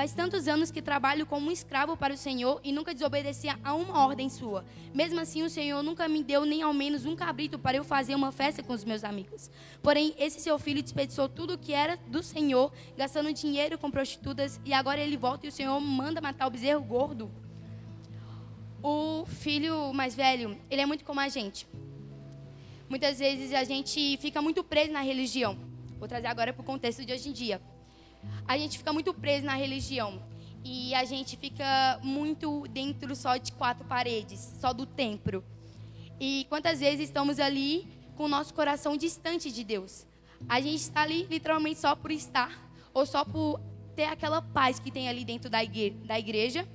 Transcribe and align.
Faz 0.00 0.14
tantos 0.14 0.48
anos 0.48 0.70
que 0.70 0.80
trabalho 0.80 1.26
como 1.26 1.48
um 1.48 1.52
escravo 1.52 1.94
para 1.94 2.14
o 2.14 2.16
Senhor 2.16 2.58
e 2.64 2.72
nunca 2.72 2.94
desobedeci 2.94 3.48
a 3.62 3.74
uma 3.74 3.98
ordem 3.98 4.30
sua. 4.30 4.64
Mesmo 4.94 5.20
assim, 5.20 5.42
o 5.42 5.50
Senhor 5.50 5.82
nunca 5.82 6.08
me 6.08 6.24
deu 6.24 6.46
nem 6.46 6.62
ao 6.62 6.72
menos 6.72 7.04
um 7.04 7.14
cabrito 7.14 7.58
para 7.58 7.76
eu 7.76 7.84
fazer 7.84 8.14
uma 8.14 8.32
festa 8.32 8.62
com 8.62 8.72
os 8.72 8.82
meus 8.82 9.04
amigos. 9.04 9.50
Porém, 9.82 10.14
esse 10.16 10.40
seu 10.40 10.58
filho 10.58 10.82
desperdiçou 10.82 11.28
tudo 11.28 11.52
o 11.52 11.58
que 11.58 11.74
era 11.74 11.98
do 12.06 12.22
Senhor, 12.22 12.72
gastando 12.96 13.30
dinheiro 13.34 13.76
com 13.76 13.90
prostitutas, 13.90 14.58
e 14.64 14.72
agora 14.72 15.02
ele 15.02 15.18
volta 15.18 15.44
e 15.44 15.50
o 15.50 15.52
Senhor 15.52 15.78
manda 15.78 16.18
matar 16.18 16.46
o 16.46 16.50
bezerro 16.50 16.82
gordo. 16.82 17.30
O 18.82 19.26
filho 19.26 19.92
mais 19.92 20.14
velho, 20.14 20.58
ele 20.70 20.80
é 20.80 20.86
muito 20.86 21.04
como 21.04 21.20
a 21.20 21.28
gente. 21.28 21.68
Muitas 22.88 23.18
vezes 23.18 23.52
a 23.52 23.64
gente 23.64 24.16
fica 24.16 24.40
muito 24.40 24.64
preso 24.64 24.92
na 24.92 25.02
religião. 25.02 25.58
Vou 25.98 26.08
trazer 26.08 26.28
agora 26.28 26.54
para 26.54 26.62
o 26.62 26.64
contexto 26.64 27.04
de 27.04 27.12
hoje 27.12 27.28
em 27.28 27.32
dia 27.32 27.60
a 28.46 28.56
gente 28.56 28.78
fica 28.78 28.92
muito 28.92 29.12
preso 29.14 29.44
na 29.46 29.54
religião. 29.54 30.22
E 30.62 30.94
a 30.94 31.04
gente 31.04 31.36
fica 31.36 31.98
muito 32.02 32.66
dentro 32.68 33.16
só 33.16 33.36
de 33.36 33.52
quatro 33.52 33.84
paredes, 33.86 34.38
só 34.60 34.72
do 34.72 34.84
templo. 34.84 35.42
E 36.18 36.46
quantas 36.48 36.80
vezes 36.80 37.06
estamos 37.08 37.40
ali 37.40 37.88
com 38.16 38.24
o 38.24 38.28
nosso 38.28 38.52
coração 38.52 38.96
distante 38.96 39.50
de 39.50 39.64
Deus? 39.64 40.06
A 40.48 40.60
gente 40.60 40.80
está 40.80 41.02
ali 41.02 41.26
literalmente 41.30 41.80
só 41.80 41.96
por 41.96 42.10
estar, 42.10 42.70
ou 42.92 43.06
só 43.06 43.24
por 43.24 43.58
ter 43.96 44.04
aquela 44.04 44.42
paz 44.42 44.78
que 44.78 44.90
tem 44.90 45.08
ali 45.08 45.24
dentro 45.24 45.48
da 45.48 45.64
igreja, 45.64 45.96
da 46.04 46.18
igreja 46.18 46.68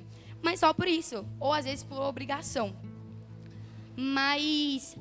mas 0.46 0.60
só 0.60 0.72
por 0.72 0.88
isso, 0.88 1.26
ou 1.40 1.52
às 1.52 1.66
vezes 1.66 1.84
por 1.84 2.00
obrigação. 2.00 2.76
Mas 3.98 4.96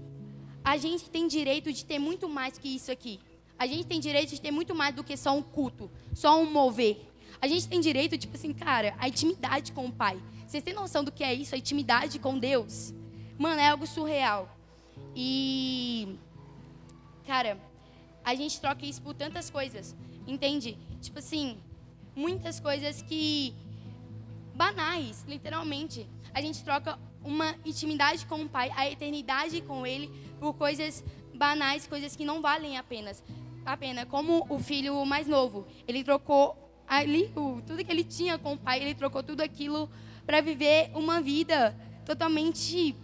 a 0.64 0.78
gente 0.78 1.10
tem 1.10 1.28
direito 1.28 1.70
de 1.70 1.84
ter 1.84 1.98
muito 1.98 2.30
mais 2.30 2.56
que 2.56 2.74
isso 2.74 2.90
aqui. 2.90 3.20
A 3.58 3.66
gente 3.66 3.86
tem 3.86 4.00
direito 4.00 4.30
de 4.30 4.40
ter 4.40 4.50
muito 4.50 4.74
mais 4.74 4.94
do 4.94 5.04
que 5.04 5.16
só 5.16 5.36
um 5.36 5.42
culto, 5.42 5.90
só 6.12 6.40
um 6.40 6.50
mover. 6.50 7.00
A 7.40 7.46
gente 7.46 7.68
tem 7.68 7.80
direito, 7.80 8.16
tipo 8.18 8.36
assim, 8.36 8.52
cara, 8.52 8.94
a 8.98 9.08
intimidade 9.08 9.72
com 9.72 9.86
o 9.86 9.92
Pai. 9.92 10.20
Vocês 10.46 10.62
têm 10.62 10.74
noção 10.74 11.04
do 11.04 11.12
que 11.12 11.22
é 11.22 11.32
isso? 11.32 11.54
A 11.54 11.58
intimidade 11.58 12.18
com 12.18 12.38
Deus? 12.38 12.92
Mano, 13.38 13.60
é 13.60 13.68
algo 13.68 13.86
surreal. 13.86 14.56
E, 15.14 16.16
cara, 17.26 17.58
a 18.24 18.34
gente 18.34 18.60
troca 18.60 18.84
isso 18.86 19.02
por 19.02 19.14
tantas 19.14 19.50
coisas, 19.50 19.94
entende? 20.26 20.78
Tipo 21.00 21.18
assim, 21.18 21.58
muitas 22.14 22.58
coisas 22.58 23.02
que. 23.02 23.54
banais, 24.54 25.24
literalmente. 25.28 26.08
A 26.32 26.40
gente 26.40 26.62
troca 26.64 26.98
uma 27.22 27.54
intimidade 27.64 28.26
com 28.26 28.42
o 28.42 28.48
Pai, 28.48 28.70
a 28.76 28.90
eternidade 28.90 29.60
com 29.62 29.86
Ele, 29.86 30.10
por 30.40 30.54
coisas 30.54 31.04
banais, 31.34 31.86
coisas 31.86 32.14
que 32.14 32.24
não 32.24 32.40
valem 32.40 32.76
a 32.76 32.82
pena 32.82 33.12
a 33.64 33.76
pena, 33.76 34.04
como 34.04 34.46
o 34.48 34.58
filho 34.58 35.04
mais 35.04 35.26
novo. 35.26 35.66
Ele 35.88 36.04
trocou 36.04 36.56
ali 36.86 37.30
tudo 37.66 37.84
que 37.84 37.90
ele 37.90 38.04
tinha 38.04 38.38
com 38.38 38.54
o 38.54 38.58
pai, 38.58 38.80
ele 38.80 38.94
trocou 38.94 39.22
tudo 39.22 39.40
aquilo 39.40 39.90
para 40.26 40.40
viver 40.40 40.90
uma 40.94 41.20
vida 41.20 41.76
totalmente 42.04 42.94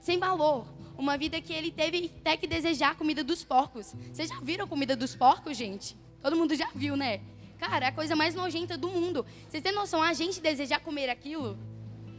sem 0.00 0.18
valor. 0.18 0.66
Uma 0.96 1.16
vida 1.16 1.40
que 1.40 1.52
ele 1.52 1.70
teve 1.70 2.12
até 2.20 2.36
que 2.36 2.46
desejar 2.46 2.90
a 2.90 2.94
comida 2.94 3.22
dos 3.22 3.44
porcos. 3.44 3.94
Vocês 4.12 4.28
já 4.28 4.40
viram 4.40 4.64
a 4.64 4.68
comida 4.68 4.96
dos 4.96 5.14
porcos, 5.14 5.56
gente? 5.56 5.96
Todo 6.20 6.34
mundo 6.34 6.56
já 6.56 6.68
viu, 6.74 6.96
né? 6.96 7.20
Cara, 7.56 7.86
é 7.86 7.88
a 7.88 7.92
coisa 7.92 8.16
mais 8.16 8.34
nojenta 8.34 8.76
do 8.76 8.88
mundo. 8.88 9.24
Vocês 9.48 9.62
têm 9.62 9.72
noção 9.72 10.02
a 10.02 10.12
gente 10.12 10.40
desejar 10.40 10.80
comer 10.80 11.08
aquilo? 11.08 11.56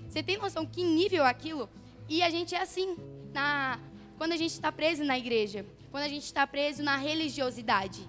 Você 0.07 0.23
tem 0.23 0.37
noção 0.37 0.65
que 0.65 0.83
nível 0.83 1.25
é 1.25 1.29
aquilo? 1.29 1.69
E 2.07 2.23
a 2.23 2.29
gente 2.29 2.55
é 2.55 2.61
assim, 2.61 2.95
na, 3.33 3.79
quando 4.17 4.31
a 4.31 4.37
gente 4.37 4.51
está 4.51 4.71
preso 4.71 5.03
na 5.03 5.17
igreja 5.17 5.65
quando 5.91 6.03
a 6.03 6.07
gente 6.07 6.23
está 6.23 6.45
preso 6.45 6.83
na 6.83 6.97
religiosidade. 6.97 8.07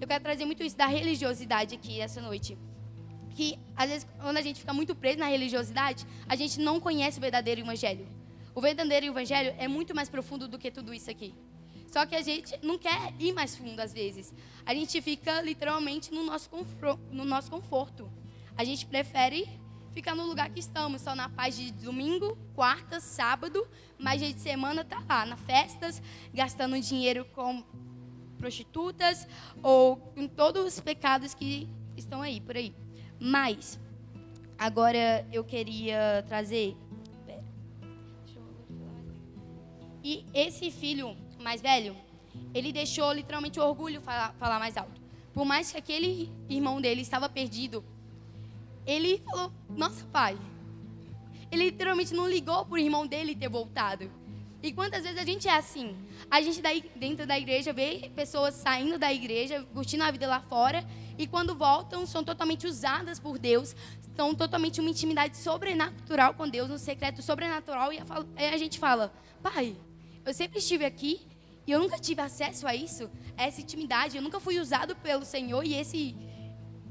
Eu 0.00 0.06
quero 0.06 0.22
trazer 0.22 0.44
muito 0.44 0.62
isso 0.62 0.76
da 0.76 0.86
religiosidade 0.86 1.74
aqui 1.74 2.00
essa 2.00 2.20
noite. 2.20 2.58
Que, 3.30 3.58
às 3.74 3.90
vezes, 3.90 4.06
quando 4.20 4.36
a 4.36 4.42
gente 4.42 4.60
fica 4.60 4.72
muito 4.72 4.94
preso 4.94 5.18
na 5.18 5.26
religiosidade, 5.26 6.06
a 6.28 6.36
gente 6.36 6.60
não 6.60 6.78
conhece 6.78 7.18
o 7.18 7.20
verdadeiro 7.20 7.60
evangelho. 7.60 8.06
O 8.54 8.60
verdadeiro 8.60 9.06
evangelho 9.06 9.54
é 9.58 9.66
muito 9.66 9.94
mais 9.94 10.08
profundo 10.08 10.46
do 10.46 10.58
que 10.58 10.70
tudo 10.70 10.94
isso 10.94 11.10
aqui. 11.10 11.34
Só 11.90 12.06
que 12.06 12.14
a 12.14 12.22
gente 12.22 12.54
não 12.62 12.76
quer 12.76 13.14
ir 13.18 13.32
mais 13.32 13.56
fundo 13.56 13.80
às 13.80 13.92
vezes. 13.92 14.32
A 14.66 14.74
gente 14.74 15.00
fica 15.00 15.40
literalmente 15.40 16.12
no 16.12 16.24
nosso, 16.24 16.50
no 17.10 17.24
nosso 17.24 17.50
conforto. 17.50 18.10
A 18.56 18.64
gente 18.64 18.86
prefere 18.86 19.48
ficar 19.94 20.16
no 20.16 20.26
lugar 20.26 20.50
que 20.50 20.58
estamos, 20.58 21.00
só 21.02 21.14
na 21.14 21.28
paz 21.28 21.56
de 21.56 21.70
domingo, 21.72 22.36
quarta, 22.52 22.98
sábado, 22.98 23.66
mas 23.96 24.20
dia 24.20 24.32
de 24.32 24.40
semana 24.40 24.84
tá 24.84 25.00
lá, 25.08 25.24
na 25.24 25.36
festas, 25.36 26.02
gastando 26.32 26.78
dinheiro 26.80 27.24
com 27.26 27.62
prostitutas 28.36 29.26
ou 29.62 29.96
com 29.96 30.26
todos 30.26 30.66
os 30.66 30.80
pecados 30.80 31.32
que 31.32 31.68
estão 31.96 32.20
aí, 32.20 32.40
por 32.40 32.56
aí. 32.56 32.74
Mas, 33.20 33.78
agora 34.58 35.24
eu 35.32 35.44
queria 35.44 36.24
trazer. 36.26 36.76
E 40.02 40.26
esse 40.34 40.70
filho 40.70 41.16
mais 41.40 41.62
velho, 41.62 41.96
ele 42.52 42.72
deixou 42.72 43.12
literalmente 43.12 43.60
o 43.60 43.62
orgulho 43.62 44.00
falar, 44.00 44.34
falar 44.34 44.58
mais 44.58 44.76
alto. 44.76 45.00
Por 45.32 45.44
mais 45.44 45.70
que 45.70 45.78
aquele 45.78 46.30
irmão 46.48 46.80
dele 46.80 47.00
estava 47.00 47.28
perdido, 47.28 47.84
ele 48.86 49.22
falou: 49.24 49.52
Nossa, 49.68 50.04
pai. 50.06 50.38
Ele 51.50 51.64
literalmente 51.66 52.12
não 52.12 52.28
ligou 52.28 52.64
para 52.64 52.74
o 52.74 52.78
irmão 52.78 53.06
dele 53.06 53.34
ter 53.34 53.48
voltado. 53.48 54.10
E 54.62 54.72
quantas 54.72 55.02
vezes 55.02 55.18
a 55.18 55.24
gente 55.24 55.46
é 55.46 55.54
assim? 55.54 55.94
A 56.30 56.40
gente 56.40 56.60
dentro 56.96 57.26
da 57.26 57.38
igreja 57.38 57.72
vê 57.72 58.10
pessoas 58.16 58.54
saindo 58.54 58.98
da 58.98 59.12
igreja, 59.12 59.62
curtindo 59.74 60.02
a 60.02 60.10
vida 60.10 60.26
lá 60.26 60.40
fora, 60.40 60.84
e 61.18 61.26
quando 61.26 61.54
voltam 61.54 62.06
são 62.06 62.24
totalmente 62.24 62.66
usadas 62.66 63.20
por 63.20 63.38
Deus, 63.38 63.76
são 64.16 64.34
totalmente 64.34 64.80
uma 64.80 64.88
intimidade 64.88 65.36
sobrenatural 65.36 66.32
com 66.34 66.48
Deus, 66.48 66.70
um 66.70 66.78
secreto 66.78 67.20
sobrenatural, 67.20 67.92
e 67.92 68.00
a 68.38 68.56
gente 68.56 68.78
fala: 68.78 69.12
Pai, 69.42 69.76
eu 70.24 70.32
sempre 70.32 70.58
estive 70.58 70.84
aqui 70.84 71.20
e 71.66 71.72
eu 71.72 71.78
nunca 71.78 71.98
tive 71.98 72.20
acesso 72.20 72.66
a 72.66 72.74
isso, 72.74 73.10
a 73.36 73.44
essa 73.44 73.60
intimidade, 73.60 74.16
eu 74.16 74.22
nunca 74.22 74.40
fui 74.40 74.58
usado 74.58 74.96
pelo 74.96 75.24
Senhor 75.24 75.64
e 75.64 75.74
esse 75.74 76.16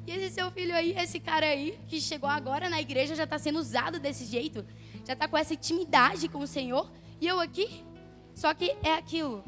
e 0.05 0.11
esse 0.11 0.35
seu 0.35 0.51
filho 0.51 0.75
aí, 0.75 0.93
esse 0.97 1.19
cara 1.19 1.45
aí, 1.45 1.79
que 1.87 1.99
chegou 2.01 2.29
agora 2.29 2.69
na 2.69 2.81
igreja, 2.81 3.15
já 3.15 3.23
está 3.23 3.39
sendo 3.39 3.59
usado 3.59 3.99
desse 3.99 4.25
jeito, 4.25 4.65
já 5.05 5.13
está 5.13 5.27
com 5.27 5.37
essa 5.37 5.53
intimidade 5.53 6.27
com 6.27 6.39
o 6.39 6.47
Senhor, 6.47 6.91
e 7.21 7.27
eu 7.27 7.39
aqui? 7.39 7.83
Só 8.35 8.53
que 8.53 8.75
é 8.83 8.93
aquilo. 8.93 9.43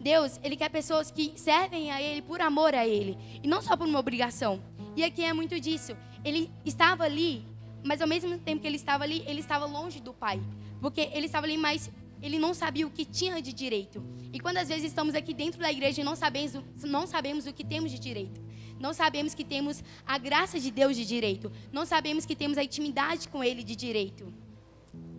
Deus, 0.00 0.40
Ele 0.42 0.56
quer 0.56 0.68
pessoas 0.68 1.10
que 1.10 1.34
servem 1.36 1.90
a 1.90 2.00
Ele 2.00 2.22
por 2.22 2.40
amor 2.40 2.74
a 2.74 2.86
Ele, 2.86 3.18
e 3.42 3.46
não 3.46 3.60
só 3.60 3.76
por 3.76 3.86
uma 3.86 3.98
obrigação. 3.98 4.62
E 4.96 5.04
aqui 5.04 5.22
é 5.24 5.32
muito 5.32 5.58
disso. 5.60 5.96
Ele 6.24 6.50
estava 6.64 7.04
ali, 7.04 7.44
mas 7.82 8.00
ao 8.00 8.08
mesmo 8.08 8.38
tempo 8.38 8.60
que 8.60 8.66
ele 8.66 8.76
estava 8.76 9.04
ali, 9.04 9.22
ele 9.26 9.40
estava 9.40 9.64
longe 9.66 10.00
do 10.00 10.12
Pai. 10.12 10.40
Porque 10.80 11.08
ele 11.12 11.26
estava 11.26 11.46
ali, 11.46 11.56
mas 11.56 11.90
ele 12.20 12.38
não 12.38 12.54
sabia 12.54 12.86
o 12.86 12.90
que 12.90 13.04
tinha 13.04 13.40
de 13.40 13.52
direito. 13.52 14.04
E 14.32 14.38
quando 14.38 14.58
às 14.58 14.68
vezes 14.68 14.84
estamos 14.84 15.14
aqui 15.14 15.34
dentro 15.34 15.60
da 15.60 15.70
igreja 15.70 16.00
e 16.00 16.04
não 16.04 16.14
sabemos, 16.14 16.62
não 16.82 17.06
sabemos 17.06 17.46
o 17.46 17.52
que 17.52 17.64
temos 17.64 17.90
de 17.90 17.98
direito. 17.98 18.40
Não 18.82 18.92
sabemos 18.92 19.32
que 19.32 19.44
temos 19.44 19.82
a 20.04 20.18
graça 20.18 20.58
de 20.58 20.68
Deus 20.68 20.96
de 20.96 21.06
direito. 21.06 21.52
Não 21.72 21.86
sabemos 21.86 22.26
que 22.26 22.34
temos 22.34 22.58
a 22.58 22.64
intimidade 22.64 23.28
com 23.28 23.44
Ele 23.44 23.62
de 23.62 23.76
direito. 23.76 24.34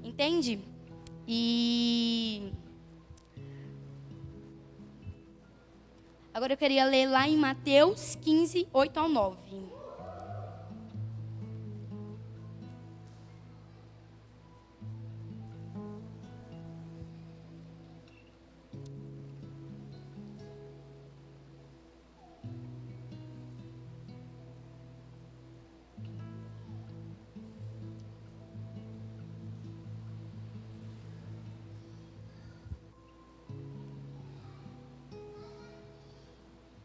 Entende? 0.03 0.59
E. 1.25 2.51
Agora 6.34 6.51
eu 6.51 6.57
queria 6.57 6.84
ler 6.84 7.07
lá 7.07 7.25
em 7.25 7.38
Mateus 7.38 8.16
15, 8.16 8.68
8 8.74 9.00
ao 9.00 9.07
9. 9.07 9.38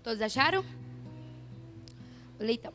Todos 0.08 0.22
acharam? 0.22 0.64
Leitão. 2.40 2.72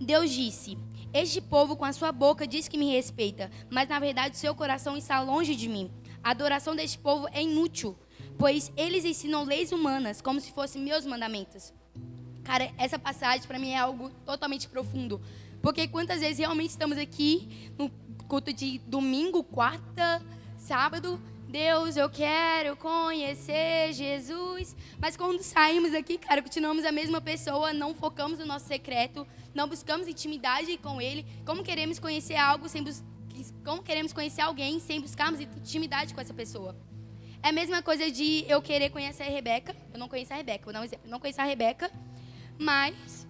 Deus 0.00 0.30
disse: 0.30 0.78
Este 1.12 1.38
povo 1.38 1.76
com 1.76 1.84
a 1.84 1.92
sua 1.92 2.10
boca 2.10 2.46
diz 2.46 2.66
que 2.66 2.78
me 2.78 2.90
respeita, 2.90 3.50
mas 3.68 3.90
na 3.90 4.00
verdade 4.00 4.38
seu 4.38 4.54
coração 4.54 4.96
está 4.96 5.20
longe 5.20 5.54
de 5.54 5.68
mim. 5.68 5.90
A 6.24 6.30
adoração 6.30 6.74
deste 6.74 6.98
povo 6.98 7.28
é 7.30 7.42
inútil, 7.42 7.94
pois 8.38 8.72
eles 8.74 9.04
ensinam 9.04 9.44
leis 9.44 9.70
humanas 9.70 10.22
como 10.22 10.40
se 10.40 10.50
fossem 10.50 10.80
meus 10.80 11.04
mandamentos. 11.04 11.74
Cara, 12.42 12.72
essa 12.78 12.98
passagem 12.98 13.46
para 13.46 13.58
mim 13.58 13.72
é 13.72 13.78
algo 13.78 14.08
totalmente 14.24 14.66
profundo. 14.66 15.20
Porque 15.60 15.86
quantas 15.86 16.20
vezes 16.20 16.38
realmente 16.38 16.70
estamos 16.70 16.96
aqui 16.96 17.70
no 17.76 17.90
culto 18.26 18.50
de 18.50 18.78
domingo, 18.86 19.44
quarta, 19.44 20.22
sábado, 20.56 21.20
Deus, 21.52 21.98
eu 21.98 22.08
quero 22.08 22.74
conhecer 22.76 23.92
Jesus. 23.92 24.74
Mas 24.98 25.18
quando 25.18 25.42
saímos 25.42 25.92
aqui, 25.92 26.16
cara, 26.16 26.40
continuamos 26.40 26.82
a 26.82 26.90
mesma 26.90 27.20
pessoa, 27.20 27.74
não 27.74 27.94
focamos 27.94 28.38
no 28.38 28.46
nosso 28.46 28.66
secreto, 28.66 29.26
não 29.54 29.68
buscamos 29.68 30.08
intimidade 30.08 30.78
com 30.78 30.98
Ele. 30.98 31.26
Como 31.44 31.62
queremos 31.62 31.98
conhecer 31.98 32.36
algo 32.36 32.70
sem 32.70 32.82
bus... 32.82 33.04
como 33.62 33.82
queremos 33.82 34.14
conhecer 34.14 34.40
alguém 34.40 34.80
sem 34.80 34.98
buscarmos 34.98 35.42
intimidade 35.42 36.14
com 36.14 36.22
essa 36.22 36.32
pessoa? 36.32 36.74
É 37.42 37.50
a 37.50 37.52
mesma 37.52 37.82
coisa 37.82 38.10
de 38.10 38.46
eu 38.48 38.62
querer 38.62 38.88
conhecer 38.88 39.24
a 39.24 39.28
Rebeca. 39.28 39.76
Eu 39.92 39.98
não 39.98 40.08
conheço 40.08 40.32
a 40.32 40.36
Rebeca, 40.36 40.64
vou 40.64 40.72
dar 40.72 40.80
um 40.80 40.84
exemplo. 40.84 41.04
Eu 41.04 41.10
não 41.10 41.20
conheço 41.20 41.42
a 41.42 41.44
Rebeca, 41.44 41.92
mas 42.58 43.28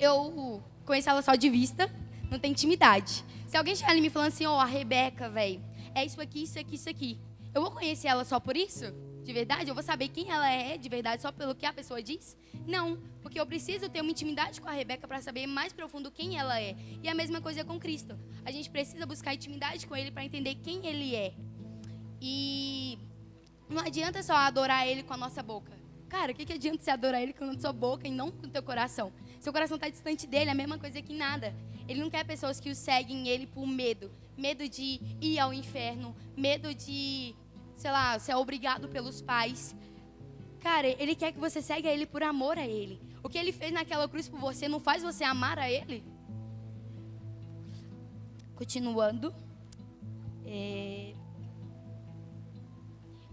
eu 0.00 0.60
conheço 0.84 1.08
ela 1.08 1.22
só 1.22 1.36
de 1.36 1.48
vista, 1.48 1.88
não 2.28 2.40
tem 2.40 2.50
intimidade. 2.50 3.24
Se 3.46 3.56
alguém 3.56 3.76
chegar 3.76 3.92
ali 3.92 4.00
me 4.00 4.10
falando 4.10 4.28
assim, 4.28 4.46
ó, 4.46 4.56
oh, 4.56 4.58
a 4.58 4.64
Rebeca, 4.64 5.30
velho, 5.30 5.62
é 5.94 6.04
isso 6.04 6.20
aqui, 6.20 6.42
isso 6.42 6.58
aqui, 6.58 6.74
isso 6.74 6.88
aqui. 6.88 7.20
Eu 7.56 7.62
vou 7.62 7.70
conhecer 7.70 8.08
ela 8.08 8.22
só 8.22 8.38
por 8.38 8.54
isso? 8.54 8.84
De 9.24 9.32
verdade? 9.32 9.70
Eu 9.70 9.74
vou 9.74 9.82
saber 9.82 10.08
quem 10.08 10.30
ela 10.30 10.46
é 10.46 10.76
de 10.76 10.90
verdade 10.90 11.22
só 11.22 11.32
pelo 11.32 11.54
que 11.54 11.64
a 11.64 11.72
pessoa 11.72 12.02
diz? 12.02 12.36
Não, 12.66 12.98
porque 13.22 13.40
eu 13.40 13.46
preciso 13.46 13.88
ter 13.88 14.02
uma 14.02 14.10
intimidade 14.10 14.60
com 14.60 14.68
a 14.68 14.72
Rebeca 14.72 15.08
para 15.08 15.22
saber 15.22 15.46
mais 15.46 15.72
profundo 15.72 16.10
quem 16.10 16.38
ela 16.38 16.60
é. 16.60 16.76
E 17.02 17.08
a 17.08 17.14
mesma 17.14 17.40
coisa 17.40 17.64
com 17.64 17.80
Cristo. 17.80 18.14
A 18.44 18.50
gente 18.50 18.68
precisa 18.68 19.06
buscar 19.06 19.32
intimidade 19.32 19.86
com 19.86 19.96
Ele 19.96 20.10
para 20.10 20.22
entender 20.22 20.56
quem 20.56 20.86
Ele 20.86 21.16
é. 21.16 21.32
E 22.20 22.98
não 23.70 23.82
adianta 23.82 24.22
só 24.22 24.34
adorar 24.34 24.86
Ele 24.86 25.02
com 25.02 25.14
a 25.14 25.16
nossa 25.16 25.42
boca. 25.42 25.72
Cara, 26.10 26.32
o 26.32 26.34
que, 26.34 26.44
que 26.44 26.52
adianta 26.52 26.84
você 26.84 26.90
adorar 26.90 27.22
Ele 27.22 27.32
com 27.32 27.46
a 27.46 27.58
sua 27.58 27.72
boca 27.72 28.06
e 28.06 28.10
não 28.10 28.30
com 28.30 28.46
o 28.46 28.50
teu 28.50 28.62
coração? 28.62 29.10
Seu 29.40 29.50
coração 29.50 29.76
está 29.76 29.88
distante 29.88 30.26
dele, 30.26 30.50
é 30.50 30.52
a 30.52 30.54
mesma 30.54 30.76
coisa 30.78 31.00
que 31.00 31.14
nada. 31.14 31.54
Ele 31.88 32.00
não 32.00 32.10
quer 32.10 32.22
pessoas 32.26 32.60
que 32.60 32.68
o 32.68 32.74
seguem 32.74 33.28
ele 33.28 33.46
por 33.46 33.66
medo. 33.66 34.10
Medo 34.36 34.68
de 34.68 35.00
ir 35.22 35.38
ao 35.38 35.54
inferno, 35.54 36.14
medo 36.36 36.74
de, 36.74 37.34
sei 37.76 37.90
lá, 37.90 38.18
ser 38.18 38.34
obrigado 38.34 38.88
pelos 38.88 39.20
pais. 39.20 39.76
Cara, 40.60 40.88
ele 40.88 41.14
quer 41.14 41.32
que 41.32 41.38
você 41.38 41.62
segue 41.62 41.86
ele 41.86 42.06
por 42.06 42.22
amor 42.22 42.58
a 42.58 42.66
ele. 42.66 43.00
O 43.22 43.28
que 43.28 43.38
ele 43.38 43.52
fez 43.52 43.72
naquela 43.72 44.08
cruz 44.08 44.28
por 44.28 44.40
você 44.40 44.68
não 44.68 44.80
faz 44.80 45.02
você 45.02 45.24
amar 45.24 45.58
a 45.58 45.70
ele? 45.70 46.04
Continuando. 48.54 49.34
É... 50.44 51.14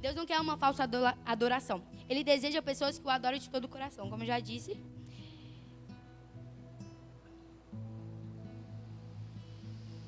Deus 0.01 0.16
não 0.16 0.25
quer 0.25 0.40
uma 0.40 0.57
falsa 0.57 0.89
adoração. 1.25 1.81
Ele 2.10 2.24
deseja 2.24 2.62
pessoas 2.62 3.00
que 3.00 3.07
o 3.07 3.10
adorem 3.10 3.39
de 3.39 3.50
todo 3.50 3.66
o 3.66 3.69
coração, 3.69 4.10
como 4.10 4.24
eu 4.24 4.28
já 4.28 4.39
disse. 4.39 4.78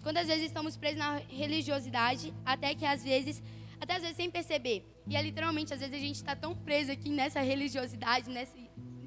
Quantas 0.03 0.27
vezes 0.27 0.45
estamos 0.45 0.77
presos 0.77 0.99
na 0.99 1.15
religiosidade, 1.17 2.33
até 2.45 2.75
que 2.75 2.85
às 2.85 3.03
vezes, 3.03 3.41
até 3.80 3.95
às 3.95 4.01
vezes 4.01 4.16
sem 4.16 4.30
perceber. 4.30 4.86
E 5.07 5.16
é 5.16 5.22
literalmente, 5.22 5.74
às 5.74 5.80
vezes 5.80 5.95
a 5.95 6.00
gente 6.00 6.16
está 6.16 6.36
tão 6.36 6.56
preso 6.56 6.92
aqui 6.92 7.10
nessa 7.10 7.42
religiosidade, 7.42 8.30
nessa, 8.30 8.56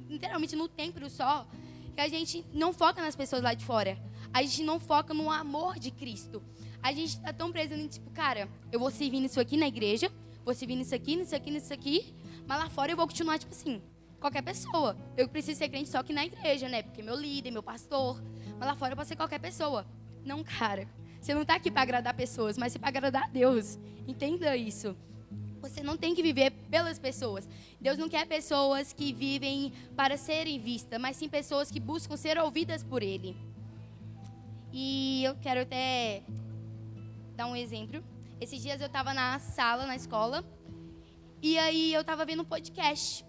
literalmente 0.08 0.54
no 0.56 0.68
templo 0.68 1.08
só, 1.08 1.46
que 1.94 2.00
a 2.00 2.08
gente 2.08 2.44
não 2.52 2.72
foca 2.72 3.02
nas 3.02 3.16
pessoas 3.16 3.42
lá 3.42 3.54
de 3.54 3.64
fora. 3.64 3.98
A 4.32 4.42
gente 4.42 4.62
não 4.62 4.78
foca 4.78 5.12
no 5.14 5.30
amor 5.30 5.78
de 5.78 5.90
Cristo. 5.90 6.42
A 6.82 6.92
gente 6.92 7.16
está 7.16 7.32
tão 7.32 7.50
preso 7.50 7.74
em 7.74 7.88
tipo, 7.88 8.10
cara, 8.10 8.48
eu 8.70 8.78
vou 8.78 8.90
servir 8.90 9.20
nisso 9.20 9.40
aqui 9.40 9.56
na 9.56 9.66
igreja, 9.66 10.12
vou 10.44 10.54
servir 10.54 10.76
nisso 10.76 10.94
aqui, 10.94 11.16
nisso 11.16 11.34
aqui, 11.34 11.50
nisso 11.50 11.72
aqui, 11.72 12.14
mas 12.46 12.58
lá 12.58 12.70
fora 12.70 12.92
eu 12.92 12.96
vou 12.96 13.06
continuar, 13.06 13.38
tipo 13.38 13.52
assim, 13.52 13.82
qualquer 14.20 14.42
pessoa. 14.42 14.96
Eu 15.16 15.28
preciso 15.28 15.58
ser 15.58 15.68
crente 15.68 15.88
só 15.88 16.02
que 16.02 16.12
na 16.12 16.24
igreja, 16.24 16.68
né? 16.68 16.82
Porque 16.82 17.02
meu 17.02 17.14
líder, 17.14 17.50
meu 17.50 17.62
pastor. 17.62 18.22
Mas 18.58 18.68
lá 18.68 18.74
fora 18.76 18.92
eu 18.92 18.96
posso 18.96 19.08
ser 19.08 19.16
qualquer 19.16 19.38
pessoa. 19.38 19.86
Não, 20.24 20.42
cara. 20.44 20.88
Você 21.20 21.34
não 21.34 21.42
está 21.42 21.56
aqui 21.56 21.70
para 21.70 21.82
agradar 21.82 22.14
pessoas, 22.14 22.56
mas 22.56 22.76
para 22.76 22.88
agradar 22.88 23.24
a 23.24 23.28
Deus. 23.28 23.78
Entenda 24.06 24.56
isso. 24.56 24.96
Você 25.60 25.82
não 25.82 25.96
tem 25.96 26.14
que 26.14 26.22
viver 26.22 26.52
pelas 26.70 26.98
pessoas. 26.98 27.48
Deus 27.80 27.98
não 27.98 28.08
quer 28.08 28.26
pessoas 28.26 28.92
que 28.92 29.12
vivem 29.12 29.72
para 29.96 30.16
serem 30.16 30.58
vistas, 30.60 31.00
mas 31.00 31.16
sim 31.16 31.28
pessoas 31.28 31.70
que 31.70 31.80
buscam 31.80 32.16
ser 32.16 32.38
ouvidas 32.38 32.82
por 32.82 33.02
Ele. 33.02 33.36
E 34.72 35.24
eu 35.24 35.34
quero 35.36 35.62
até 35.62 36.22
dar 37.34 37.46
um 37.46 37.56
exemplo. 37.56 38.02
Esses 38.40 38.62
dias 38.62 38.80
eu 38.80 38.86
estava 38.86 39.12
na 39.12 39.38
sala, 39.40 39.84
na 39.84 39.96
escola, 39.96 40.44
e 41.42 41.58
aí 41.58 41.92
eu 41.92 42.02
estava 42.02 42.24
vendo 42.24 42.42
um 42.42 42.46
podcast. 42.46 43.24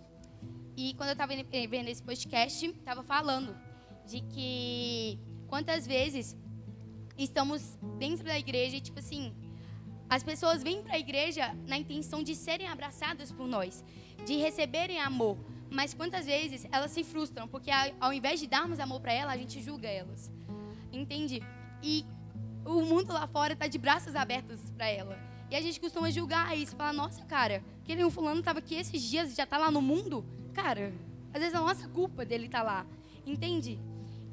E 0.77 0.93
quando 0.93 1.09
eu 1.09 1.13
estava 1.13 1.33
vendo 1.35 1.87
esse 1.87 2.01
podcast, 2.01 2.65
estava 2.65 3.03
falando 3.03 3.57
de 4.05 4.21
que 4.21 5.19
quantas 5.47 5.85
vezes 5.85 6.37
estamos 7.23 7.77
dentro 7.97 8.25
da 8.25 8.37
igreja 8.37 8.77
e, 8.77 8.81
tipo 8.81 8.99
assim, 8.99 9.33
as 10.09 10.23
pessoas 10.23 10.63
vêm 10.63 10.81
para 10.81 10.95
a 10.95 10.99
igreja 10.99 11.55
na 11.67 11.77
intenção 11.77 12.23
de 12.23 12.35
serem 12.35 12.67
abraçadas 12.67 13.31
por 13.31 13.47
nós, 13.47 13.83
de 14.25 14.37
receberem 14.37 14.99
amor. 14.99 15.37
Mas 15.69 15.93
quantas 15.93 16.25
vezes 16.25 16.65
elas 16.71 16.91
se 16.91 17.03
frustram, 17.03 17.47
porque 17.47 17.69
ao 17.99 18.11
invés 18.11 18.39
de 18.39 18.47
darmos 18.47 18.79
amor 18.79 18.99
para 19.01 19.13
elas, 19.13 19.35
a 19.35 19.37
gente 19.37 19.61
julga 19.61 19.87
elas. 19.87 20.31
Entende? 20.91 21.43
E 21.83 22.03
o 22.65 22.81
mundo 22.81 23.13
lá 23.13 23.27
fora 23.27 23.53
está 23.53 23.67
de 23.67 23.77
braços 23.77 24.15
abertos 24.15 24.59
para 24.71 24.89
ela. 24.89 25.17
E 25.51 25.55
a 25.55 25.61
gente 25.61 25.79
costuma 25.79 26.09
julgar 26.09 26.57
isso, 26.57 26.75
falar, 26.75 26.93
nossa, 26.93 27.23
cara, 27.25 27.63
aquele 27.83 28.03
um 28.03 28.09
fulano 28.11 28.39
estava 28.39 28.59
aqui 28.59 28.75
esses 28.75 29.01
dias 29.01 29.31
e 29.31 29.35
já 29.35 29.43
está 29.43 29.57
lá 29.57 29.69
no 29.69 29.81
mundo. 29.81 30.25
Cara, 30.53 30.93
às 31.33 31.39
vezes 31.39 31.53
é 31.53 31.57
a 31.57 31.61
nossa 31.61 31.87
culpa 31.87 32.25
dele 32.25 32.45
estar 32.45 32.59
tá 32.59 32.63
lá. 32.63 32.85
Entende? 33.25 33.79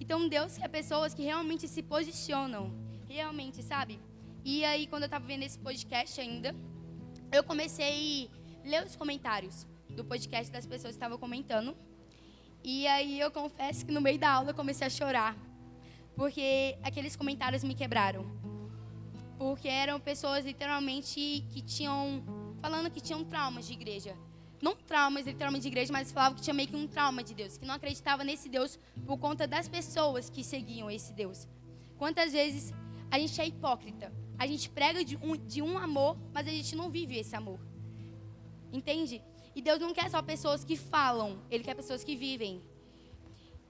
Então 0.01 0.29
Deus 0.29 0.57
quer 0.57 0.69
pessoas 0.69 1.15
que 1.15 1.23
realmente 1.23 1.67
se 1.67 1.83
posicionam. 1.83 2.73
Realmente, 3.09 3.63
sabe? 3.63 3.99
E 4.45 4.65
aí, 4.65 4.87
quando 4.87 5.03
eu 5.03 5.07
estava 5.07 5.27
vendo 5.27 5.43
esse 5.43 5.59
podcast 5.59 6.21
ainda, 6.21 6.55
eu 7.33 7.43
comecei 7.43 8.31
a 8.65 8.69
ler 8.69 8.85
os 8.85 8.95
comentários 8.95 9.67
do 9.91 10.05
podcast 10.05 10.53
das 10.53 10.67
pessoas 10.67 10.93
que 10.93 10.97
estavam 10.97 11.19
comentando. 11.19 11.77
E 12.63 12.87
aí 12.87 13.21
eu 13.21 13.31
confesso 13.31 13.85
que 13.87 13.93
no 13.93 14.01
meio 14.01 14.19
da 14.19 14.31
aula 14.31 14.51
eu 14.51 14.55
comecei 14.55 14.87
a 14.87 14.91
chorar. 14.91 15.37
Porque 16.15 16.79
aqueles 16.83 17.17
comentários 17.17 17.63
me 17.63 17.75
quebraram. 17.75 18.25
Porque 19.39 19.69
eram 19.69 20.01
pessoas 20.01 20.45
literalmente 20.45 21.45
que 21.51 21.63
tinham. 21.63 22.23
falando 22.61 22.91
que 22.91 23.01
tinham 23.01 23.25
traumas 23.25 23.67
de 23.67 23.73
igreja 23.73 24.17
não 24.61 24.75
traumas 24.75 25.27
literalmente 25.27 25.63
de 25.63 25.69
igreja, 25.69 25.93
mas 25.93 26.13
falavam 26.13 26.37
que 26.37 26.43
tinha 26.43 26.55
meio 26.55 26.69
que 26.69 26.77
um 26.77 26.87
trauma 26.87 27.23
de 27.23 27.35
Deus, 27.35 27.57
que 27.59 27.67
não 27.67 27.75
acreditava 27.75 28.25
nesse 28.25 28.49
Deus 28.49 28.79
por 29.07 29.19
conta 29.19 29.47
das 29.47 29.69
pessoas 29.69 30.31
que 30.31 30.43
seguiam 30.43 30.91
esse 30.91 31.13
Deus. 31.13 31.47
Quantas 31.99 32.33
vezes 32.33 32.73
a 33.11 33.19
gente 33.19 33.41
é 33.41 33.47
hipócrita? 33.47 34.13
A 34.39 34.47
gente 34.47 34.69
prega 34.69 35.05
de 35.05 35.17
um, 35.17 35.37
de 35.37 35.63
um 35.63 35.79
amor, 35.79 36.17
mas 36.33 36.47
a 36.47 36.51
gente 36.51 36.75
não 36.77 36.91
vive 36.91 37.19
esse 37.19 37.35
amor. 37.35 37.59
Entende? 38.73 39.23
E 39.55 39.63
Deus 39.63 39.81
não 39.81 39.95
quer 39.95 40.11
só 40.11 40.21
pessoas 40.21 40.65
que 40.65 40.77
falam, 40.77 41.39
Ele 41.51 41.65
quer 41.65 41.75
pessoas 41.75 42.05
que 42.05 42.15
vivem. 42.15 42.63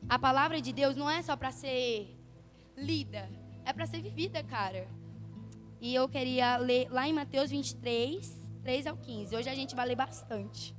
A 0.09 0.19
palavra 0.19 0.61
de 0.61 0.73
Deus 0.73 0.97
não 0.97 1.09
é 1.09 1.23
só 1.23 1.37
para 1.37 1.51
ser 1.51 2.17
lida, 2.77 3.29
é 3.65 3.73
para 3.73 3.87
ser 3.87 4.01
vivida, 4.01 4.43
cara. 4.43 4.89
E 5.81 5.95
eu 5.95 6.09
queria 6.09 6.57
ler 6.57 6.89
lá 6.91 7.09
em 7.09 7.13
Mateus 7.13 7.51
23, 7.51 8.51
3 8.63 8.87
ao 8.87 8.97
15. 8.97 9.37
Hoje 9.37 9.49
a 9.49 9.55
gente 9.55 9.75
vai 9.75 9.87
ler 9.87 9.97
bastante. 9.97 10.76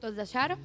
Todos 0.00 0.18
acharam? 0.18 0.58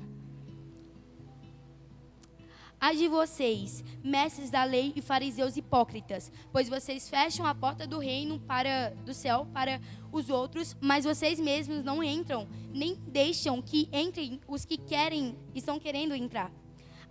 Ai 2.79 2.97
de 2.97 3.07
vocês, 3.07 3.81
mestres 4.03 4.51
da 4.51 4.65
lei 4.65 4.91
e 4.93 5.01
fariseus 5.01 5.55
hipócritas, 5.55 6.29
pois 6.51 6.67
vocês 6.67 7.09
fecham 7.09 7.45
a 7.45 7.55
porta 7.55 7.87
do 7.87 7.97
reino 7.97 8.39
para 8.41 8.89
do 9.05 9.13
céu 9.13 9.47
para 9.53 9.79
os 10.11 10.29
outros, 10.29 10.75
mas 10.81 11.05
vocês 11.05 11.39
mesmos 11.39 11.81
não 11.81 12.03
entram, 12.03 12.45
nem 12.73 12.95
deixam 13.07 13.61
que 13.61 13.87
entrem 13.93 14.41
os 14.47 14.65
que 14.65 14.77
querem 14.77 15.33
estão 15.55 15.79
querendo 15.79 16.13
entrar. 16.13 16.51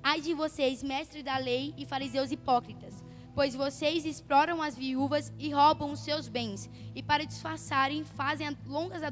Ai 0.02 0.20
de 0.20 0.34
vocês, 0.34 0.82
mestres 0.82 1.24
da 1.24 1.38
lei 1.38 1.72
e 1.78 1.86
fariseus 1.86 2.30
hipócritas, 2.30 3.02
pois 3.34 3.54
vocês 3.54 4.04
exploram 4.04 4.60
as 4.62 4.76
viúvas 4.76 5.32
e 5.38 5.50
roubam 5.50 5.92
os 5.92 6.00
seus 6.00 6.28
bens, 6.28 6.68
e 6.94 7.02
para 7.02 7.24
disfarçarem 7.24 8.04
fazem 8.04 8.56
longas, 8.66 9.02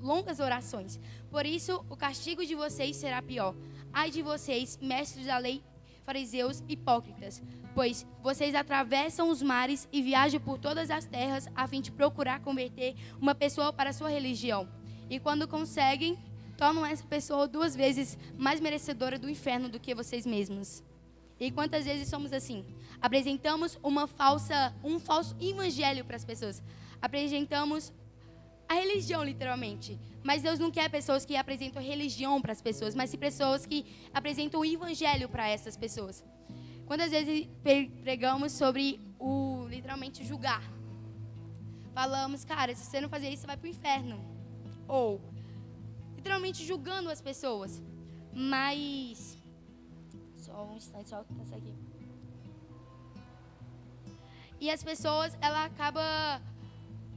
longas 0.00 0.40
orações. 0.40 1.00
Por 1.30 1.46
isso, 1.46 1.84
o 1.88 1.96
castigo 1.96 2.44
de 2.44 2.54
vocês 2.54 2.96
será 2.96 3.22
pior. 3.22 3.54
Ai 3.92 4.10
de 4.10 4.22
vocês, 4.22 4.78
mestres 4.80 5.26
da 5.26 5.38
lei 5.38 5.62
fariseus 6.04 6.62
hipócritas, 6.68 7.40
pois 7.72 8.04
vocês 8.20 8.54
atravessam 8.54 9.30
os 9.30 9.40
mares 9.40 9.88
e 9.92 10.02
viajam 10.02 10.40
por 10.40 10.58
todas 10.58 10.90
as 10.90 11.04
terras 11.06 11.48
a 11.54 11.68
fim 11.68 11.80
de 11.80 11.92
procurar 11.92 12.40
converter 12.40 12.96
uma 13.20 13.34
pessoa 13.34 13.72
para 13.72 13.90
a 13.90 13.92
sua 13.92 14.08
religião. 14.08 14.68
E 15.08 15.20
quando 15.20 15.46
conseguem, 15.46 16.18
tornam 16.56 16.84
essa 16.84 17.04
pessoa 17.04 17.46
duas 17.46 17.76
vezes 17.76 18.18
mais 18.36 18.60
merecedora 18.60 19.18
do 19.18 19.30
inferno 19.30 19.68
do 19.68 19.78
que 19.80 19.94
vocês 19.94 20.26
mesmos. 20.26 20.82
E 21.40 21.50
quantas 21.50 21.86
vezes 21.86 22.06
somos 22.08 22.32
assim? 22.32 22.64
Apresentamos 23.00 23.78
uma 23.82 24.06
falsa, 24.06 24.74
um 24.84 25.00
falso 25.00 25.34
evangelho 25.40 26.04
para 26.04 26.16
as 26.16 26.24
pessoas. 26.24 26.62
Apresentamos 27.00 27.92
a 28.68 28.74
religião, 28.74 29.24
literalmente. 29.24 29.98
Mas 30.22 30.42
Deus 30.42 30.58
não 30.58 30.70
quer 30.70 30.90
pessoas 30.90 31.24
que 31.24 31.34
apresentam 31.34 31.82
religião 31.82 32.40
para 32.42 32.52
as 32.52 32.60
pessoas, 32.60 32.94
mas 32.94 33.08
sim 33.08 33.16
pessoas 33.16 33.64
que 33.64 33.86
apresentam 34.12 34.60
o 34.60 34.64
evangelho 34.64 35.28
para 35.30 35.48
essas 35.48 35.76
pessoas. 35.76 36.22
Quantas 36.86 37.10
vezes 37.10 37.48
pregamos 38.02 38.52
sobre 38.52 39.00
o 39.18 39.66
literalmente 39.66 40.24
julgar? 40.24 40.62
Falamos, 41.94 42.44
cara, 42.44 42.74
se 42.74 42.84
você 42.84 43.00
não 43.00 43.08
fazer 43.08 43.30
isso, 43.30 43.42
você 43.42 43.46
vai 43.46 43.56
para 43.56 43.66
o 43.66 43.70
inferno. 43.70 44.22
Ou 44.86 45.20
literalmente 46.14 46.64
julgando 46.64 47.08
as 47.08 47.22
pessoas. 47.22 47.82
Mas 48.32 49.29
um 50.62 50.76
instante, 50.76 51.08
só 51.08 51.22
passar 51.22 51.56
aqui. 51.56 51.74
E 54.60 54.70
as 54.70 54.82
pessoas, 54.82 55.36
ela 55.40 55.64
acaba 55.64 56.02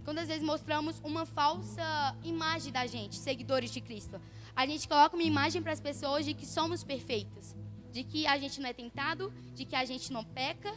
quantas 0.06 0.28
vezes 0.28 0.44
mostramos 0.44 1.00
uma 1.04 1.26
falsa 1.26 2.16
imagem 2.24 2.72
da 2.72 2.86
gente, 2.86 3.16
seguidores 3.16 3.72
de 3.72 3.82
Cristo. 3.82 4.20
A 4.56 4.66
gente 4.66 4.88
coloca 4.88 5.16
uma 5.16 5.24
imagem 5.24 5.62
para 5.62 5.72
as 5.72 5.80
pessoas 5.80 6.26
de 6.26 6.34
que 6.34 6.46
somos 6.46 6.84
perfeitos, 6.84 7.56
de 7.92 8.04
que 8.04 8.26
a 8.28 8.38
gente 8.38 8.62
não 8.62 8.70
é 8.70 8.74
tentado, 8.74 9.32
de 9.54 9.66
que 9.66 9.76
a 9.76 9.84
gente 9.84 10.12
não 10.12 10.24
peca, 10.24 10.74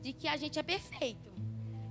de 0.00 0.12
que 0.12 0.26
a 0.26 0.36
gente 0.36 0.58
é 0.58 0.62
perfeito. 0.62 1.28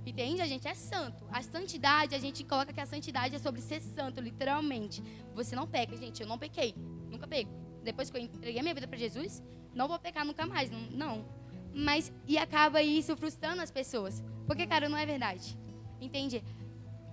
Entende? 0.04 0.40
A 0.40 0.46
gente 0.46 0.66
é 0.66 0.74
santo. 0.74 1.24
A 1.30 1.42
santidade, 1.42 2.14
a 2.14 2.18
gente 2.18 2.42
coloca 2.42 2.72
que 2.72 2.80
a 2.80 2.86
santidade 2.86 3.34
é 3.34 3.38
sobre 3.38 3.60
ser 3.60 3.80
santo, 3.80 4.20
literalmente. 4.20 5.02
Você 5.34 5.54
não 5.54 5.66
peca, 5.66 5.96
gente. 5.96 6.22
Eu 6.22 6.26
não 6.26 6.38
pequei. 6.38 6.74
Nunca 7.10 7.26
pego. 7.26 7.50
Depois 7.84 8.10
que 8.10 8.16
eu 8.16 8.22
entreguei 8.22 8.62
minha 8.62 8.74
vida 8.74 8.88
para 8.88 8.98
Jesus, 8.98 9.42
não 9.78 9.86
vou 9.86 9.98
pecar 9.98 10.24
nunca 10.24 10.44
mais. 10.44 10.68
Não. 10.70 10.80
não. 10.90 11.24
Mas, 11.72 12.12
e 12.26 12.36
acaba 12.36 12.82
isso 12.82 13.16
frustrando 13.16 13.62
as 13.62 13.70
pessoas. 13.70 14.22
Porque, 14.44 14.66
cara, 14.66 14.88
não 14.88 14.98
é 14.98 15.06
verdade. 15.06 15.56
Entende? 16.00 16.42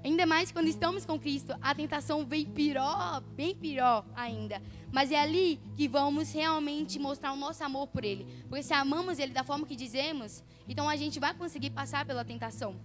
Ainda 0.03 0.25
mais 0.25 0.51
quando 0.51 0.67
estamos 0.67 1.05
com 1.05 1.19
Cristo, 1.19 1.55
a 1.61 1.75
tentação 1.75 2.25
vem 2.25 2.43
pior, 2.45 3.21
bem 3.35 3.55
pior 3.55 4.03
ainda. 4.15 4.61
Mas 4.91 5.11
é 5.11 5.19
ali 5.19 5.59
que 5.75 5.87
vamos 5.87 6.31
realmente 6.31 6.97
mostrar 6.97 7.33
o 7.33 7.35
nosso 7.35 7.63
amor 7.63 7.87
por 7.87 8.03
Ele. 8.03 8.25
Porque 8.49 8.63
se 8.63 8.73
amamos 8.73 9.19
Ele 9.19 9.31
da 9.31 9.43
forma 9.43 9.65
que 9.67 9.75
dizemos, 9.75 10.43
então 10.67 10.89
a 10.89 10.95
gente 10.95 11.19
vai 11.19 11.33
conseguir 11.35 11.69
passar 11.69 12.03
pela 12.03 12.25
tentação. 12.25 12.75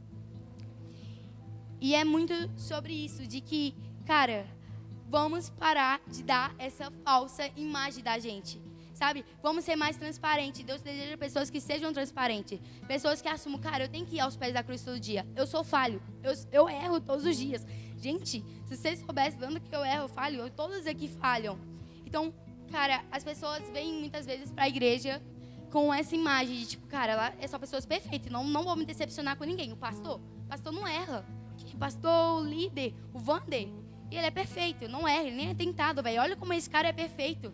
E 1.80 1.94
é 1.94 2.04
muito 2.04 2.34
sobre 2.58 2.92
isso, 2.92 3.26
de 3.26 3.40
que, 3.40 3.75
cara, 4.04 4.46
vamos 5.08 5.49
parar 5.49 6.00
de 6.06 6.22
dar 6.22 6.54
essa 6.58 6.90
falsa 7.02 7.50
imagem 7.56 8.04
da 8.04 8.18
gente 8.18 8.69
sabe? 9.00 9.25
Vamos 9.42 9.64
ser 9.64 9.76
mais 9.76 9.97
transparentes. 9.97 10.62
Deus 10.62 10.83
deseja 10.83 11.16
pessoas 11.16 11.49
que 11.49 11.59
sejam 11.59 11.90
transparentes. 11.90 12.61
Pessoas 12.87 13.23
que 13.23 13.28
assumam, 13.28 13.59
cara, 13.59 13.85
eu 13.85 13.88
tenho 13.88 14.04
que 14.04 14.16
ir 14.16 14.21
aos 14.21 14.37
pés 14.37 14.52
da 14.52 14.62
cruz 14.62 14.85
todo 14.85 15.00
dia. 15.00 15.26
Eu 15.35 15.47
sou 15.47 15.64
falho. 15.64 16.02
Eu, 16.23 16.35
eu 16.52 16.69
erro 16.69 17.00
todos 17.00 17.25
os 17.25 17.35
dias. 17.35 17.66
Gente, 17.97 18.45
se 18.66 18.76
vocês 18.76 18.99
soubessem 18.99 19.40
tanto 19.40 19.59
que 19.59 19.75
eu 19.75 19.83
erro, 19.83 20.02
eu 20.02 20.09
falho, 20.09 20.50
todos 20.50 20.87
aqui 20.87 21.09
falham. 21.09 21.59
Então, 22.04 22.30
cara, 22.71 23.02
as 23.11 23.25
pessoas 23.25 23.62
vêm 23.71 23.95
muitas 23.95 24.26
vezes 24.26 24.50
para 24.50 24.64
a 24.64 24.69
igreja 24.69 25.23
com 25.71 25.95
essa 25.95 26.14
imagem 26.14 26.57
de 26.57 26.66
tipo, 26.66 26.87
cara, 26.87 27.12
ela 27.12 27.35
é 27.40 27.47
só 27.47 27.59
pessoas 27.59 27.87
perfeitas. 27.87 28.30
Não, 28.30 28.45
não 28.45 28.64
vou 28.64 28.76
me 28.76 28.85
decepcionar 28.85 29.35
com 29.35 29.45
ninguém. 29.45 29.73
O 29.73 29.76
pastor, 29.76 30.21
o 30.45 30.49
pastor 30.49 30.75
não 30.75 30.87
erra. 30.87 31.25
O 31.73 31.78
pastor, 31.78 32.42
o 32.42 32.45
líder, 32.45 32.95
o 33.14 33.19
Vander, 33.19 33.66
ele 34.11 34.26
é 34.26 34.30
perfeito, 34.30 34.88
não 34.88 35.09
erra, 35.09 35.23
ele 35.23 35.37
nem 35.37 35.50
é 35.50 35.54
tentado, 35.54 36.02
velho. 36.02 36.21
Olha 36.21 36.37
como 36.37 36.52
esse 36.52 36.69
cara 36.69 36.88
é 36.88 36.92
perfeito. 36.92 37.50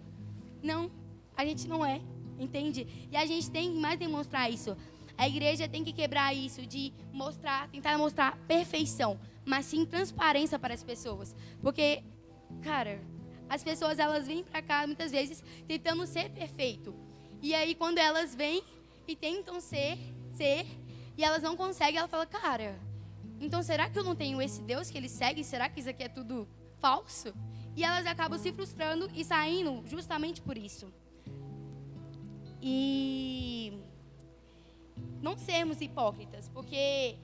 Não, 0.62 0.90
a 1.36 1.44
gente 1.44 1.68
não 1.68 1.84
é, 1.84 2.00
entende? 2.38 3.08
E 3.10 3.16
a 3.16 3.26
gente 3.26 3.50
tem 3.50 3.72
que 3.72 3.78
mais 3.78 3.98
demonstrar 3.98 4.50
isso. 4.50 4.76
A 5.18 5.28
igreja 5.28 5.68
tem 5.68 5.84
que 5.84 5.92
quebrar 5.92 6.34
isso 6.34 6.66
de 6.66 6.92
mostrar, 7.12 7.68
tentar 7.68 7.96
mostrar 7.96 8.36
perfeição, 8.46 9.18
mas 9.44 9.66
sim 9.66 9.84
transparência 9.84 10.58
para 10.58 10.74
as 10.74 10.82
pessoas. 10.82 11.34
Porque, 11.62 12.02
cara, 12.62 13.00
as 13.48 13.62
pessoas 13.62 13.98
elas 13.98 14.26
vêm 14.26 14.44
para 14.44 14.60
cá 14.60 14.86
muitas 14.86 15.12
vezes 15.12 15.42
tentando 15.66 16.06
ser 16.06 16.30
perfeito. 16.30 16.94
E 17.40 17.54
aí 17.54 17.74
quando 17.74 17.98
elas 17.98 18.34
vêm 18.34 18.62
e 19.06 19.14
tentam 19.14 19.60
ser, 19.60 19.98
ser, 20.32 20.66
e 21.16 21.24
elas 21.24 21.42
não 21.42 21.56
conseguem, 21.56 21.98
ela 21.98 22.08
fala: 22.08 22.26
"Cara, 22.26 22.78
então 23.40 23.62
será 23.62 23.88
que 23.88 23.98
eu 23.98 24.04
não 24.04 24.14
tenho 24.14 24.40
esse 24.42 24.62
Deus 24.62 24.90
que 24.90 24.98
eles 24.98 25.12
seguem? 25.12 25.44
Será 25.44 25.68
que 25.68 25.80
isso 25.80 25.88
aqui 25.88 26.02
é 26.02 26.08
tudo 26.08 26.46
falso?" 26.78 27.32
E 27.74 27.84
elas 27.84 28.06
acabam 28.06 28.38
se 28.38 28.52
frustrando 28.52 29.10
e 29.14 29.24
saindo 29.24 29.82
justamente 29.86 30.40
por 30.40 30.56
isso. 30.58 30.92
E 32.68 33.72
não 35.22 35.38
sermos 35.38 35.80
hipócritas, 35.80 36.48
porque 36.48 37.14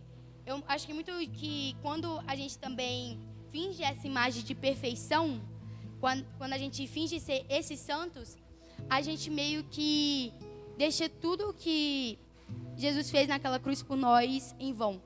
eu 0.47 0.63
acho 0.69 0.87
que 0.87 0.95
muito 0.95 1.11
que 1.33 1.75
quando 1.83 2.23
a 2.29 2.37
gente 2.37 2.57
também 2.57 3.19
finge 3.51 3.83
essa 3.83 4.07
imagem 4.07 4.45
de 4.45 4.55
perfeição, 4.55 5.43
quando, 5.99 6.25
quando 6.39 6.53
a 6.53 6.59
gente 6.59 6.87
finge 6.87 7.19
ser 7.19 7.45
esses 7.49 7.81
santos, 7.81 8.37
a 8.89 9.03
gente 9.03 9.29
meio 9.31 9.65
que 9.65 10.33
deixa 10.79 11.09
tudo 11.09 11.53
que 11.53 12.17
Jesus 12.77 13.11
fez 13.11 13.27
naquela 13.27 13.59
cruz 13.59 13.83
por 13.83 13.97
nós 13.97 14.55
em 14.61 14.73
vão. 14.73 15.03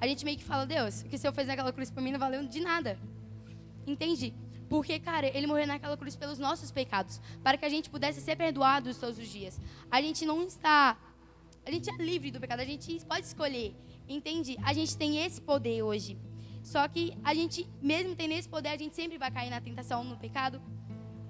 A 0.00 0.06
gente 0.06 0.24
meio 0.24 0.38
que 0.38 0.44
fala, 0.44 0.64
Deus, 0.64 1.02
o 1.02 1.08
que 1.10 1.16
o 1.16 1.18
Senhor 1.18 1.34
fez 1.34 1.46
naquela 1.46 1.74
cruz 1.74 1.90
por 1.90 2.02
mim 2.02 2.12
não 2.12 2.18
valeu 2.18 2.42
de 2.48 2.60
nada. 2.60 2.98
Entende? 3.86 4.32
Porque, 4.68 4.98
cara, 4.98 5.26
ele 5.26 5.46
morreu 5.46 5.66
naquela 5.66 5.96
cruz 5.96 6.14
pelos 6.14 6.38
nossos 6.38 6.70
pecados, 6.70 7.20
para 7.42 7.56
que 7.56 7.64
a 7.64 7.68
gente 7.68 7.88
pudesse 7.88 8.20
ser 8.20 8.36
perdoados 8.36 8.98
todos 8.98 9.18
os 9.18 9.28
dias. 9.28 9.60
A 9.90 10.00
gente 10.02 10.26
não 10.26 10.42
está. 10.46 10.96
A 11.64 11.70
gente 11.70 11.90
é 11.90 11.96
livre 11.96 12.30
do 12.30 12.40
pecado, 12.40 12.60
a 12.60 12.64
gente 12.64 13.04
pode 13.06 13.26
escolher. 13.26 13.74
Entende? 14.08 14.56
A 14.62 14.72
gente 14.72 14.96
tem 14.96 15.24
esse 15.24 15.40
poder 15.40 15.82
hoje. 15.82 16.18
Só 16.62 16.86
que 16.88 17.16
a 17.24 17.34
gente, 17.34 17.66
mesmo 17.80 18.14
tendo 18.14 18.32
esse 18.32 18.48
poder, 18.48 18.70
a 18.70 18.76
gente 18.76 18.94
sempre 18.94 19.18
vai 19.18 19.30
cair 19.30 19.50
na 19.50 19.60
tentação, 19.60 20.04
no 20.04 20.16
pecado. 20.16 20.60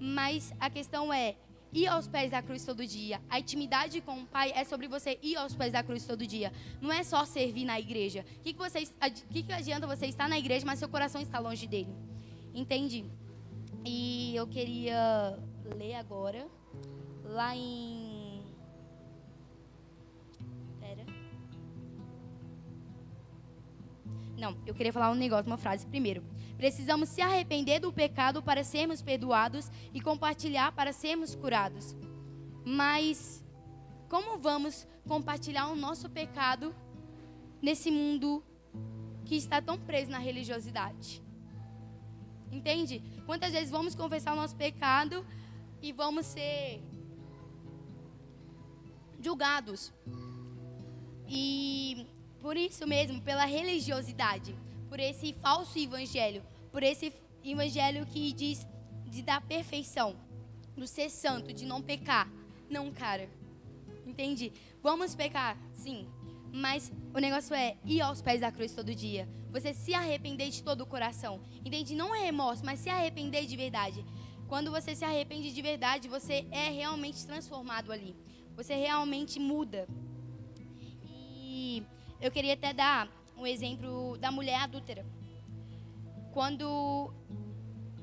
Mas 0.00 0.52
a 0.58 0.70
questão 0.70 1.12
é 1.12 1.36
ir 1.72 1.86
aos 1.86 2.08
pés 2.08 2.30
da 2.30 2.42
cruz 2.42 2.64
todo 2.64 2.86
dia. 2.86 3.20
A 3.28 3.38
intimidade 3.38 4.00
com 4.00 4.22
o 4.22 4.26
Pai 4.26 4.52
é 4.54 4.64
sobre 4.64 4.88
você 4.88 5.18
ir 5.22 5.36
aos 5.36 5.54
pés 5.54 5.72
da 5.72 5.82
cruz 5.82 6.04
todo 6.04 6.26
dia. 6.26 6.52
Não 6.80 6.92
é 6.92 7.02
só 7.02 7.24
servir 7.24 7.64
na 7.64 7.78
igreja. 7.78 8.24
O 8.38 8.42
que, 8.42 8.54
que, 8.54 9.22
que, 9.32 9.42
que 9.42 9.52
adianta 9.52 9.86
você 9.86 10.06
estar 10.06 10.28
na 10.28 10.38
igreja, 10.38 10.64
mas 10.66 10.78
seu 10.78 10.88
coração 10.88 11.20
está 11.20 11.38
longe 11.38 11.66
dele? 11.66 11.92
Entende? 12.54 13.04
E 13.84 14.34
eu 14.34 14.46
queria 14.46 15.38
ler 15.76 15.94
agora, 15.94 16.46
lá 17.24 17.56
em. 17.56 18.42
Pera. 20.80 21.06
Não, 24.36 24.56
eu 24.66 24.74
queria 24.74 24.92
falar 24.92 25.10
um 25.10 25.14
negócio, 25.14 25.46
uma 25.46 25.56
frase 25.56 25.86
primeiro. 25.86 26.22
Precisamos 26.56 27.08
se 27.08 27.20
arrepender 27.20 27.80
do 27.80 27.92
pecado 27.92 28.42
para 28.42 28.64
sermos 28.64 29.00
perdoados 29.00 29.70
e 29.94 30.00
compartilhar 30.00 30.72
para 30.72 30.92
sermos 30.92 31.34
curados. 31.34 31.96
Mas 32.64 33.44
como 34.08 34.38
vamos 34.38 34.86
compartilhar 35.06 35.68
o 35.68 35.76
nosso 35.76 36.08
pecado 36.08 36.74
nesse 37.62 37.90
mundo 37.90 38.42
que 39.24 39.36
está 39.36 39.60
tão 39.60 39.78
preso 39.78 40.10
na 40.10 40.18
religiosidade? 40.18 41.22
Entende? 42.50 43.02
Quantas 43.26 43.52
vezes 43.52 43.70
vamos 43.70 43.94
confessar 43.94 44.32
o 44.32 44.36
nosso 44.36 44.56
pecado 44.56 45.24
e 45.82 45.92
vamos 45.92 46.26
ser 46.26 46.82
julgados? 49.20 49.92
E 51.28 52.06
por 52.40 52.56
isso 52.56 52.86
mesmo, 52.86 53.20
pela 53.20 53.44
religiosidade, 53.44 54.56
por 54.88 54.98
esse 54.98 55.34
falso 55.34 55.78
evangelho, 55.78 56.42
por 56.72 56.82
esse 56.82 57.12
evangelho 57.44 58.06
que 58.06 58.32
diz 58.32 58.66
de 59.06 59.22
dar 59.22 59.40
perfeição, 59.42 60.16
do 60.76 60.86
ser 60.86 61.10
santo, 61.10 61.52
de 61.52 61.66
não 61.66 61.82
pecar. 61.82 62.30
Não, 62.70 62.90
cara. 62.92 63.28
Entende? 64.06 64.52
Vamos 64.82 65.14
pecar, 65.14 65.56
sim. 65.74 66.08
Mas 66.52 66.92
o 67.14 67.18
negócio 67.18 67.54
é 67.54 67.76
ir 67.84 68.00
aos 68.00 68.22
pés 68.22 68.40
da 68.40 68.50
cruz 68.50 68.74
todo 68.74 68.94
dia. 68.94 69.28
Você 69.50 69.72
se 69.72 69.94
arrepender 69.94 70.50
de 70.50 70.62
todo 70.62 70.82
o 70.82 70.86
coração. 70.86 71.40
Entende? 71.64 71.94
Não 71.94 72.14
é 72.14 72.20
remorso, 72.20 72.64
mas 72.64 72.80
se 72.80 72.90
arrepender 72.90 73.46
de 73.46 73.56
verdade. 73.56 74.04
Quando 74.48 74.70
você 74.70 74.94
se 74.94 75.04
arrepende 75.04 75.52
de 75.52 75.62
verdade, 75.62 76.08
você 76.08 76.46
é 76.50 76.70
realmente 76.70 77.26
transformado 77.26 77.92
ali. 77.92 78.16
Você 78.56 78.74
realmente 78.74 79.38
muda. 79.38 79.86
E 81.04 81.82
eu 82.20 82.30
queria 82.30 82.54
até 82.54 82.72
dar 82.72 83.08
um 83.36 83.46
exemplo 83.46 84.16
da 84.18 84.30
mulher 84.30 84.60
adúltera. 84.60 85.04
Quando 86.32 87.12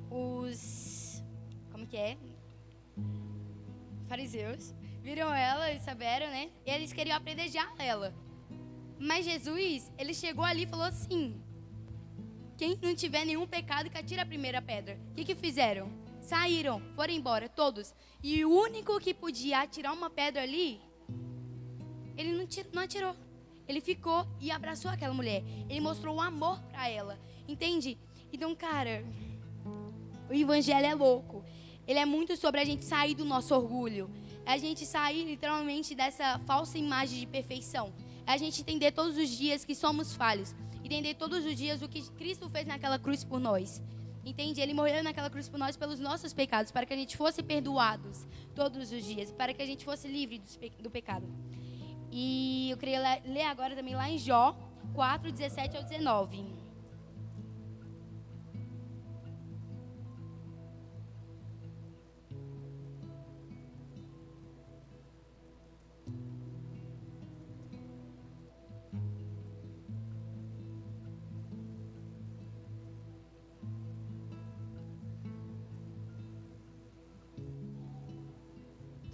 os. 0.10 1.24
Como 1.72 1.86
que 1.88 1.98
é? 1.98 2.18
Fariseus 4.08 4.74
viram 5.02 5.34
ela 5.34 5.72
e 5.72 5.80
souberam, 5.80 6.28
né? 6.28 6.50
E 6.66 6.72
eles 6.72 6.94
queriam 6.94 7.18
apedrejar 7.18 7.74
ela. 7.78 8.14
Mas 9.00 9.26
Jesus, 9.26 9.92
ele 9.98 10.14
chegou 10.14 10.44
ali 10.44 10.64
e 10.64 10.68
falou 10.68 10.86
assim: 10.86 11.42
Quem 12.58 12.78
não 12.82 12.96
tiver 12.96 13.26
nenhum 13.26 13.46
pecado, 13.46 13.90
que 13.90 13.98
atire 13.98 14.22
a 14.22 14.26
primeira 14.26 14.62
pedra. 14.62 15.00
O 15.12 15.14
que, 15.14 15.26
que 15.26 15.36
fizeram? 15.36 15.92
Saíram, 16.22 16.82
foram 16.96 17.14
embora, 17.14 17.48
todos. 17.48 17.94
E 18.24 18.44
o 18.44 18.50
único 18.50 19.00
que 19.00 19.14
podia 19.14 19.62
atirar 19.62 19.94
uma 19.94 20.10
pedra 20.10 20.42
ali, 20.42 20.82
ele 22.18 22.32
não, 22.34 22.48
não 22.74 22.82
atirou. 22.82 23.16
Ele 23.68 23.82
ficou 23.82 24.28
e 24.40 24.52
abraçou 24.52 24.90
aquela 24.90 25.14
mulher. 25.14 25.44
Ele 25.70 25.80
mostrou 25.80 26.16
o 26.16 26.22
amor 26.22 26.62
para 26.64 26.90
ela. 26.90 27.20
Entende? 27.48 27.98
Então, 28.32 28.56
cara, 28.56 29.04
o 30.30 30.34
evangelho 30.34 30.86
é 30.86 30.96
louco. 30.96 31.44
Ele 31.88 32.00
é 32.00 32.06
muito 32.06 32.36
sobre 32.36 32.62
a 32.62 32.66
gente 32.66 32.86
sair 32.86 33.16
do 33.16 33.26
nosso 33.26 33.54
orgulho. 33.56 34.10
A 34.46 34.58
gente 34.58 34.86
sair 34.86 35.24
literalmente 35.26 35.96
dessa 35.96 36.40
falsa 36.40 36.78
imagem 36.78 37.20
de 37.20 37.28
perfeição. 37.28 37.94
É 38.26 38.34
a 38.34 38.38
gente 38.38 38.62
entender 38.62 38.92
todos 38.92 39.18
os 39.18 39.30
dias 39.30 39.64
que 39.64 39.76
somos 39.76 40.16
falhos. 40.16 40.56
Entender 40.84 41.16
todos 41.16 41.46
os 41.46 41.56
dias 41.56 41.82
o 41.82 41.88
que 41.88 42.02
Cristo 42.12 42.50
fez 42.50 42.68
naquela 42.68 43.00
cruz 43.00 43.24
por 43.24 43.40
nós. 43.40 43.82
Entende? 44.24 44.60
Ele 44.60 44.74
morreu 44.74 45.04
naquela 45.04 45.30
cruz 45.30 45.48
por 45.48 45.60
nós 45.60 45.78
pelos 45.78 46.00
nossos 46.00 46.34
pecados, 46.34 46.72
para 46.72 46.86
que 46.86 46.94
a 46.94 46.98
gente 46.98 47.16
fosse 47.16 47.44
perdoados 47.44 48.26
todos 48.56 48.92
os 48.92 49.04
dias, 49.06 49.32
para 49.32 49.54
que 49.54 49.62
a 49.62 49.66
gente 49.66 49.86
fosse 49.86 50.08
livre 50.08 50.42
do 50.80 50.90
pecado. 50.90 51.28
E 52.12 52.70
eu 52.72 52.78
queria 52.78 53.22
ler 53.26 53.44
agora 53.44 53.76
também 53.76 53.96
lá 53.96 54.10
em 54.10 54.18
Jó 54.18 54.58
4, 54.94 55.32
17 55.32 55.78
ao 55.78 55.84
19. 55.84 56.65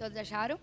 Todos 0.02 0.18
acharam? 0.18 0.58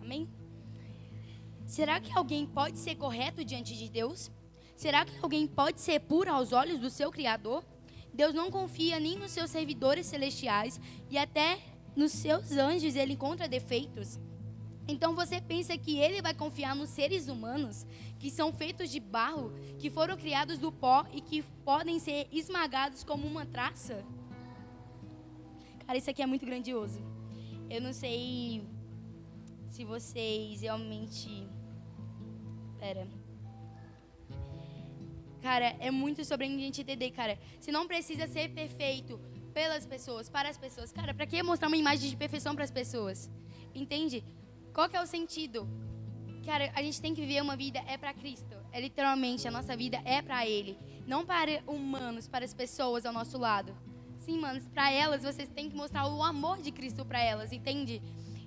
Amém? 0.00 0.30
Será 1.66 1.98
que 1.98 2.16
alguém 2.16 2.46
pode 2.46 2.78
ser 2.78 2.94
correto 2.94 3.44
diante 3.44 3.76
de 3.76 3.88
Deus? 3.88 4.30
Será 4.76 5.04
que 5.04 5.18
alguém 5.20 5.48
pode 5.48 5.80
ser 5.80 5.98
puro 5.98 6.32
aos 6.32 6.52
olhos 6.52 6.78
do 6.78 6.88
seu 6.88 7.10
Criador? 7.10 7.64
Deus 8.14 8.32
não 8.32 8.52
confia 8.52 9.00
nem 9.00 9.18
nos 9.18 9.32
seus 9.32 9.50
servidores 9.50 10.06
celestiais 10.06 10.80
e 11.10 11.18
até 11.18 11.58
nos 11.96 12.12
seus 12.12 12.52
anjos 12.52 12.94
ele 12.94 13.14
encontra 13.14 13.48
defeitos. 13.48 14.20
Então 14.88 15.14
você 15.14 15.38
pensa 15.38 15.76
que 15.76 15.98
ele 15.98 16.22
vai 16.22 16.32
confiar 16.32 16.74
nos 16.74 16.88
seres 16.88 17.28
humanos 17.28 17.86
que 18.18 18.30
são 18.30 18.50
feitos 18.50 18.90
de 18.90 18.98
barro, 18.98 19.52
que 19.78 19.90
foram 19.90 20.16
criados 20.16 20.58
do 20.58 20.72
pó 20.72 21.04
e 21.12 21.20
que 21.20 21.42
podem 21.62 21.98
ser 21.98 22.26
esmagados 22.32 23.04
como 23.04 23.26
uma 23.26 23.44
traça? 23.44 24.02
Cara, 25.86 25.98
isso 25.98 26.08
aqui 26.08 26.22
é 26.22 26.26
muito 26.26 26.46
grandioso. 26.46 27.00
Eu 27.68 27.82
não 27.82 27.92
sei 27.92 28.62
se 29.70 29.84
vocês 29.84 30.62
realmente. 30.62 31.46
Pera. 32.78 33.06
Cara, 35.42 35.76
é 35.78 35.90
muito 35.90 36.24
sobre 36.24 36.46
a 36.46 36.48
gente 36.48 36.80
entender, 36.80 37.10
cara. 37.10 37.38
Se 37.60 37.70
não 37.70 37.86
precisa 37.86 38.26
ser 38.26 38.48
perfeito 38.50 39.20
pelas 39.52 39.84
pessoas, 39.84 40.28
para 40.30 40.48
as 40.48 40.56
pessoas, 40.56 40.92
cara, 40.92 41.12
para 41.12 41.26
que 41.26 41.42
mostrar 41.42 41.68
uma 41.68 41.76
imagem 41.76 42.08
de 42.08 42.16
perfeição 42.16 42.54
para 42.54 42.64
as 42.64 42.70
pessoas? 42.70 43.30
Entende? 43.74 44.24
Qual 44.78 44.88
que 44.88 44.96
é 44.96 45.02
o 45.02 45.06
sentido? 45.08 45.68
Cara, 46.46 46.70
a 46.72 46.80
gente 46.80 47.02
tem 47.02 47.12
que 47.12 47.20
viver 47.20 47.42
uma 47.42 47.56
vida 47.56 47.82
é 47.88 47.98
para 47.98 48.14
Cristo. 48.14 48.54
É 48.70 48.80
literalmente 48.80 49.48
a 49.48 49.50
nossa 49.50 49.76
vida 49.76 50.00
é 50.04 50.22
para 50.22 50.46
Ele, 50.46 50.78
não 51.04 51.26
para 51.26 51.64
humanos, 51.66 52.28
para 52.28 52.44
as 52.44 52.54
pessoas 52.54 53.04
ao 53.04 53.12
nosso 53.12 53.36
lado. 53.36 53.76
Sim, 54.20 54.38
manos, 54.38 54.68
para 54.68 54.88
elas 54.92 55.24
vocês 55.24 55.48
têm 55.48 55.68
que 55.68 55.74
mostrar 55.74 56.06
o 56.06 56.22
amor 56.22 56.62
de 56.62 56.70
Cristo 56.70 57.04
para 57.04 57.20
elas, 57.20 57.52
entende? 57.52 58.00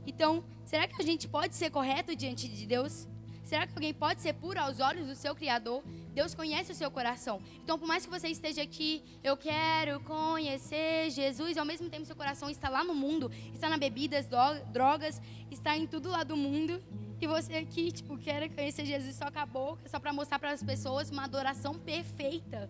Então, 0.07 0.41
será 0.63 0.88
que 0.88 1.01
a 1.01 1.05
gente 1.05 1.27
pode 1.27 1.53
ser 1.53 1.69
correto 1.69 2.15
diante 2.15 2.47
de 2.47 2.65
Deus? 2.65 3.09
Será 3.43 3.67
que 3.67 3.73
alguém 3.73 3.93
pode 3.93 4.21
ser 4.21 4.31
puro 4.31 4.57
aos 4.57 4.79
olhos 4.79 5.07
do 5.07 5.15
seu 5.15 5.35
Criador? 5.35 5.83
Deus 6.13 6.36
conhece 6.36 6.72
o 6.72 6.75
seu 6.75 6.91
coração. 6.91 7.41
Então, 7.63 7.80
por 7.80 7.88
mais 7.88 8.06
que 8.06 8.12
você 8.12 8.27
esteja 8.27 8.62
aqui, 8.62 9.03
eu 9.24 9.38
quero 9.38 10.00
conhecer 10.01 11.10
Jesus, 11.10 11.58
ao 11.58 11.65
mesmo 11.65 11.89
tempo 11.89 12.06
seu 12.06 12.15
coração 12.15 12.50
está 12.50 12.69
lá 12.69 12.84
no 12.84 12.93
mundo, 12.93 13.32
está 13.54 13.69
na 13.69 13.78
bebidas, 13.78 14.28
drogas, 14.71 15.21
está 15.50 15.78
em 15.78 15.88
tudo 15.88 16.10
lá 16.10 16.24
do 16.24 16.36
mundo. 16.36 16.82
E 17.19 17.28
você 17.28 17.56
aqui, 17.56 17.91
tipo, 17.91 18.17
quer 18.17 18.50
conhecer 18.50 18.86
Jesus 18.86 19.15
só 19.15 19.30
com 19.30 19.39
a 19.39 19.45
boca, 19.45 19.88
só 19.88 20.00
para 20.00 20.12
mostrar 20.12 20.39
para 20.39 20.52
as 20.52 20.63
pessoas 20.63 21.10
uma 21.10 21.24
adoração 21.24 21.76
perfeita. 21.76 22.69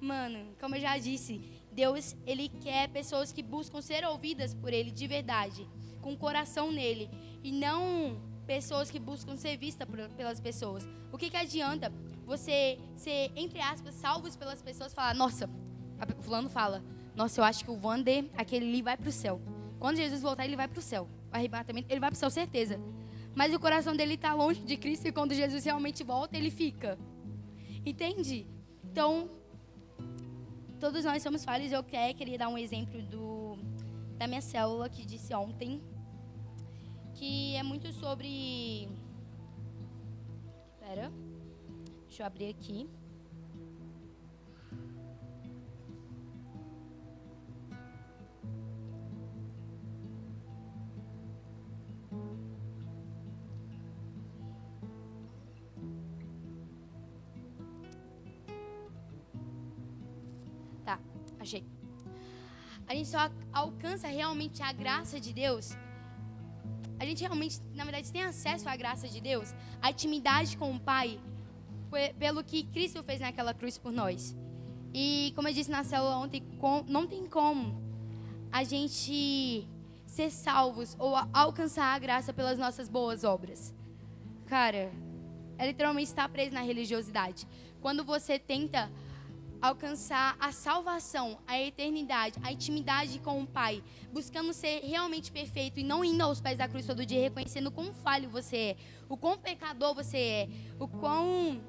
Mano, 0.00 0.56
como 0.58 0.76
eu 0.76 0.80
já 0.80 0.96
disse, 0.96 1.42
Deus, 1.70 2.16
ele 2.26 2.48
quer 2.48 2.88
pessoas 2.88 3.32
que 3.32 3.42
buscam 3.42 3.82
ser 3.82 4.04
ouvidas 4.04 4.54
por 4.54 4.72
ele 4.72 4.90
de 4.90 5.06
verdade, 5.06 5.68
com 6.00 6.14
o 6.14 6.16
coração 6.16 6.72
nele, 6.72 7.10
e 7.44 7.52
não 7.52 8.18
pessoas 8.46 8.90
que 8.90 8.98
buscam 8.98 9.36
ser 9.36 9.56
vistas 9.56 9.86
pelas 10.16 10.40
pessoas. 10.40 10.88
O 11.12 11.18
que, 11.18 11.30
que 11.30 11.36
adianta 11.36 11.92
você 12.30 12.78
ser, 12.94 13.32
entre 13.34 13.60
aspas, 13.60 13.92
salvos 13.96 14.36
pelas 14.36 14.62
pessoas 14.62 14.94
falar, 14.94 15.14
nossa, 15.16 15.50
o 16.16 16.22
fulano 16.22 16.48
fala, 16.48 16.80
nossa, 17.16 17.40
eu 17.40 17.44
acho 17.44 17.64
que 17.64 17.70
o 17.72 17.78
Wander, 17.84 18.24
aquele 18.36 18.66
ali 18.68 18.82
vai 18.82 18.96
para 18.96 19.08
o 19.08 19.12
céu. 19.12 19.40
Quando 19.80 19.96
Jesus 19.96 20.22
voltar, 20.22 20.44
ele 20.44 20.54
vai 20.54 20.68
para 20.68 20.78
o 20.78 20.82
céu. 20.82 21.08
O 21.32 21.36
arrebatamento, 21.36 21.88
ele 21.90 21.98
vai 21.98 22.08
para 22.08 22.16
o 22.16 22.18
céu, 22.18 22.30
certeza. 22.30 22.80
Mas 23.34 23.52
o 23.52 23.58
coração 23.58 23.96
dele 23.96 24.14
está 24.14 24.32
longe 24.32 24.60
de 24.60 24.76
Cristo 24.76 25.08
e 25.08 25.12
quando 25.12 25.34
Jesus 25.34 25.64
realmente 25.64 26.04
volta, 26.04 26.36
ele 26.36 26.50
fica. 26.50 26.96
Entende? 27.84 28.46
Então, 28.84 29.28
todos 30.78 31.04
nós 31.04 31.20
somos 31.22 31.44
falhos. 31.44 31.72
Eu 31.72 31.82
queria 31.82 32.38
dar 32.38 32.48
um 32.48 32.56
exemplo 32.56 33.02
do, 33.02 33.58
da 34.16 34.28
minha 34.28 34.40
célula 34.40 34.88
que 34.88 35.04
disse 35.04 35.34
ontem 35.34 35.82
que 37.14 37.56
é 37.56 37.62
muito 37.62 37.92
sobre. 37.92 38.88
Espera. 40.72 41.10
Deixa 42.20 42.24
eu 42.24 42.26
abrir 42.26 42.50
aqui. 42.50 42.86
Tá, 60.84 61.00
achei. 61.38 61.64
A 62.86 62.94
gente 62.94 63.08
só 63.08 63.30
alcança 63.50 64.08
realmente 64.08 64.62
a 64.62 64.72
graça 64.74 65.18
de 65.18 65.32
Deus 65.32 65.74
a 66.98 67.06
gente 67.06 67.22
realmente, 67.22 67.58
na 67.74 67.82
verdade, 67.82 68.12
tem 68.12 68.22
acesso 68.22 68.68
à 68.68 68.76
graça 68.76 69.08
de 69.08 69.22
Deus, 69.22 69.54
à 69.80 69.90
intimidade 69.90 70.54
com 70.58 70.70
o 70.70 70.78
Pai, 70.78 71.18
pelo 72.18 72.44
que 72.44 72.64
Cristo 72.64 73.02
fez 73.02 73.20
naquela 73.20 73.54
cruz 73.54 73.78
por 73.78 73.92
nós. 73.92 74.36
E 74.92 75.32
como 75.36 75.48
eu 75.48 75.54
disse 75.54 75.70
na 75.70 75.84
célula 75.84 76.16
ontem, 76.16 76.42
não 76.86 77.06
tem 77.06 77.26
como 77.26 77.80
a 78.50 78.64
gente 78.64 79.66
ser 80.06 80.30
salvos 80.30 80.96
ou 80.98 81.14
alcançar 81.32 81.94
a 81.94 81.98
graça 81.98 82.32
pelas 82.32 82.58
nossas 82.58 82.88
boas 82.88 83.22
obras. 83.22 83.74
Cara, 84.46 84.90
é 85.56 85.66
literalmente 85.66 86.08
estar 86.08 86.28
preso 86.28 86.52
na 86.52 86.62
religiosidade. 86.62 87.46
Quando 87.80 88.04
você 88.04 88.38
tenta 88.38 88.90
alcançar 89.60 90.36
a 90.40 90.52
salvação, 90.52 91.38
a 91.46 91.60
eternidade, 91.60 92.38
a 92.42 92.50
intimidade 92.50 93.18
com 93.18 93.42
o 93.42 93.46
Pai, 93.46 93.82
buscando 94.12 94.52
ser 94.52 94.80
realmente 94.80 95.30
perfeito 95.30 95.78
e 95.78 95.84
não 95.84 96.04
indo 96.04 96.22
aos 96.22 96.40
pés 96.40 96.58
da 96.58 96.66
cruz 96.66 96.86
todo 96.86 97.04
dia, 97.04 97.20
reconhecendo 97.20 97.66
o 97.66 97.70
quão 97.70 97.92
falho 97.92 98.28
você 98.30 98.56
é, 98.56 98.76
o 99.08 99.16
quão 99.16 99.38
pecador 99.38 99.94
você 99.94 100.18
é, 100.18 100.48
o 100.78 100.88
quão 100.88 101.60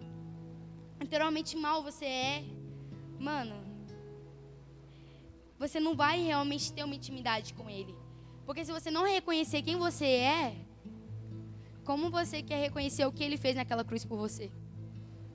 literalmente 1.02 1.58
mal 1.58 1.84
você 1.84 2.06
é, 2.06 2.44
mano, 3.20 3.56
você 5.60 5.80
não 5.80 5.96
vai 5.96 6.22
realmente 6.22 6.72
ter 6.72 6.84
uma 6.84 6.96
intimidade 6.96 7.54
com 7.54 7.70
Ele. 7.70 7.94
Porque 8.46 8.64
se 8.64 8.72
você 8.72 8.90
não 8.90 9.04
reconhecer 9.04 9.62
quem 9.62 9.78
você 9.78 10.06
é, 10.06 10.56
como 11.84 12.10
você 12.10 12.42
quer 12.42 12.62
reconhecer 12.62 13.06
o 13.06 13.12
que 13.12 13.24
Ele 13.24 13.38
fez 13.38 13.56
naquela 13.56 13.84
cruz 13.84 14.06
por 14.06 14.18
você? 14.18 14.52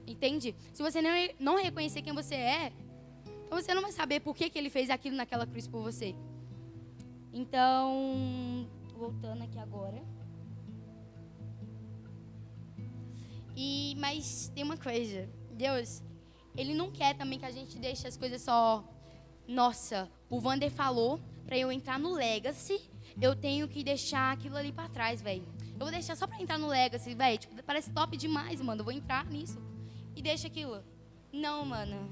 Entende? 0.07 0.55
Se 0.73 0.83
você 0.83 1.03
não, 1.03 1.11
não 1.39 1.57
reconhecer 1.57 2.01
quem 2.01 2.15
você 2.15 2.37
é, 2.37 2.73
então 3.47 3.61
você 3.61 3.75
não 3.75 3.83
vai 3.83 3.93
saber 3.93 4.21
por 4.21 4.35
que, 4.35 4.51
que 4.51 4.59
ele 4.59 4.71
fez 4.71 4.91
aquilo 4.91 5.17
naquela 5.17 5.47
cruz 5.47 5.67
por 5.69 5.83
você. 5.83 6.15
Então, 7.33 8.69
voltando 8.95 9.43
aqui 9.43 9.59
agora. 9.59 10.03
E, 13.55 13.95
mas 13.99 14.51
tem 14.55 14.65
uma 14.65 14.77
coisa. 14.77 15.29
Deus, 15.57 16.03
ele 16.57 16.75
não 16.75 16.91
quer 16.91 17.17
também 17.17 17.39
que 17.39 17.47
a 17.47 17.51
gente 17.51 17.79
deixe 17.79 18.07
as 18.07 18.17
coisas 18.17 18.43
só. 18.43 18.85
Nossa, 19.49 20.11
o 20.29 20.41
Vander 20.41 20.71
falou 20.71 21.21
para 21.47 21.57
eu 21.57 21.71
entrar 21.73 21.99
no 21.99 22.13
Legacy, 22.13 22.81
eu 23.21 23.35
tenho 23.35 23.67
que 23.69 23.83
deixar 23.83 24.33
aquilo 24.33 24.57
ali 24.57 24.73
para 24.73 24.89
trás, 24.89 25.23
velho. 25.23 25.47
Eu 25.73 25.81
vou 25.81 25.91
deixar 25.91 26.17
só 26.17 26.27
para 26.27 26.41
entrar 26.41 26.59
no 26.59 26.69
Legacy, 26.69 27.15
velho. 27.15 27.39
Tipo, 27.39 27.63
parece 27.63 27.91
top 27.93 28.17
demais, 28.17 28.61
mano. 28.61 28.81
Eu 28.81 28.85
vou 28.85 28.93
entrar 28.93 29.25
nisso 29.27 29.59
e 30.15 30.23
deixa 30.23 30.47
aquilo. 30.47 30.83
Não, 31.33 31.65
mano. 31.65 32.11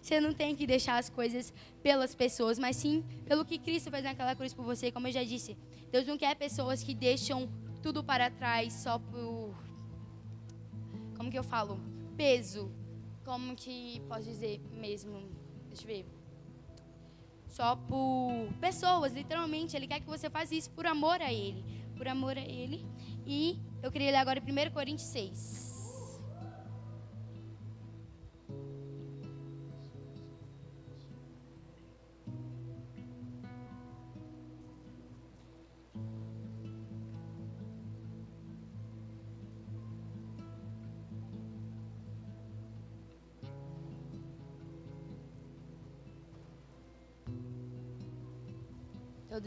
Você 0.00 0.20
não 0.20 0.32
tem 0.32 0.54
que 0.54 0.66
deixar 0.66 0.98
as 0.98 1.08
coisas 1.08 1.52
pelas 1.82 2.14
pessoas, 2.14 2.58
mas 2.58 2.76
sim 2.76 3.04
pelo 3.26 3.44
que 3.44 3.58
Cristo 3.58 3.90
fez 3.90 4.04
naquela 4.04 4.34
cruz 4.34 4.54
por 4.54 4.64
você. 4.64 4.92
Como 4.92 5.08
eu 5.08 5.12
já 5.12 5.24
disse, 5.24 5.56
Deus 5.90 6.06
não 6.06 6.16
quer 6.16 6.34
pessoas 6.36 6.82
que 6.82 6.94
deixam 6.94 7.48
tudo 7.82 8.02
para 8.04 8.30
trás 8.30 8.72
só 8.72 8.98
por 8.98 9.54
como 11.16 11.30
que 11.30 11.38
eu 11.38 11.42
falo? 11.42 11.80
Peso. 12.18 12.70
Como 13.24 13.54
que 13.54 14.02
posso 14.08 14.24
dizer 14.24 14.60
mesmo? 14.72 15.30
Deixa 15.68 15.84
eu 15.84 15.86
ver. 15.86 16.06
Só 17.46 17.76
por 17.76 18.52
pessoas, 18.60 19.14
literalmente. 19.14 19.76
Ele 19.76 19.86
quer 19.86 20.00
que 20.00 20.06
você 20.06 20.28
faça 20.28 20.52
isso 20.52 20.68
por 20.72 20.84
amor 20.84 21.22
a 21.22 21.32
Ele. 21.32 21.64
Por 21.96 22.08
amor 22.08 22.36
a 22.36 22.40
Ele. 22.40 22.84
E 23.24 23.56
eu 23.82 23.92
queria 23.92 24.10
ler 24.10 24.16
agora 24.16 24.42
1 24.42 24.72
Coríntios 24.72 25.08
6. 25.10 25.67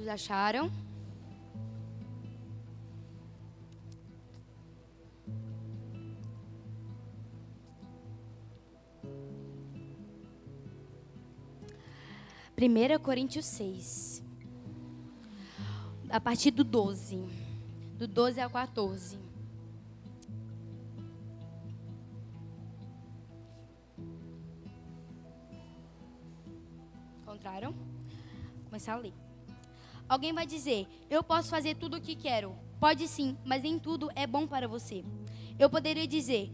Todos 0.01 0.07
acharam? 0.07 0.71
Primeira 12.55 12.97
Coríntios 12.97 13.45
6. 13.45 14.23
A 16.09 16.19
partir 16.19 16.49
do 16.49 16.63
12. 16.63 17.23
Do 17.99 18.07
12 18.07 18.41
ao 18.41 18.49
14. 18.49 19.19
Encontraram? 27.21 27.75
Começar 28.65 28.93
a 28.93 28.97
ler. 28.97 29.30
Alguém 30.11 30.33
vai 30.33 30.45
dizer: 30.45 30.89
Eu 31.09 31.23
posso 31.23 31.49
fazer 31.49 31.75
tudo 31.75 31.95
o 31.95 32.01
que 32.01 32.17
quero. 32.17 32.53
Pode 32.81 33.07
sim, 33.07 33.37
mas 33.45 33.63
nem 33.63 33.79
tudo 33.79 34.09
é 34.13 34.27
bom 34.27 34.45
para 34.45 34.67
você. 34.67 35.05
Eu 35.57 35.69
poderia 35.69 36.05
dizer: 36.05 36.51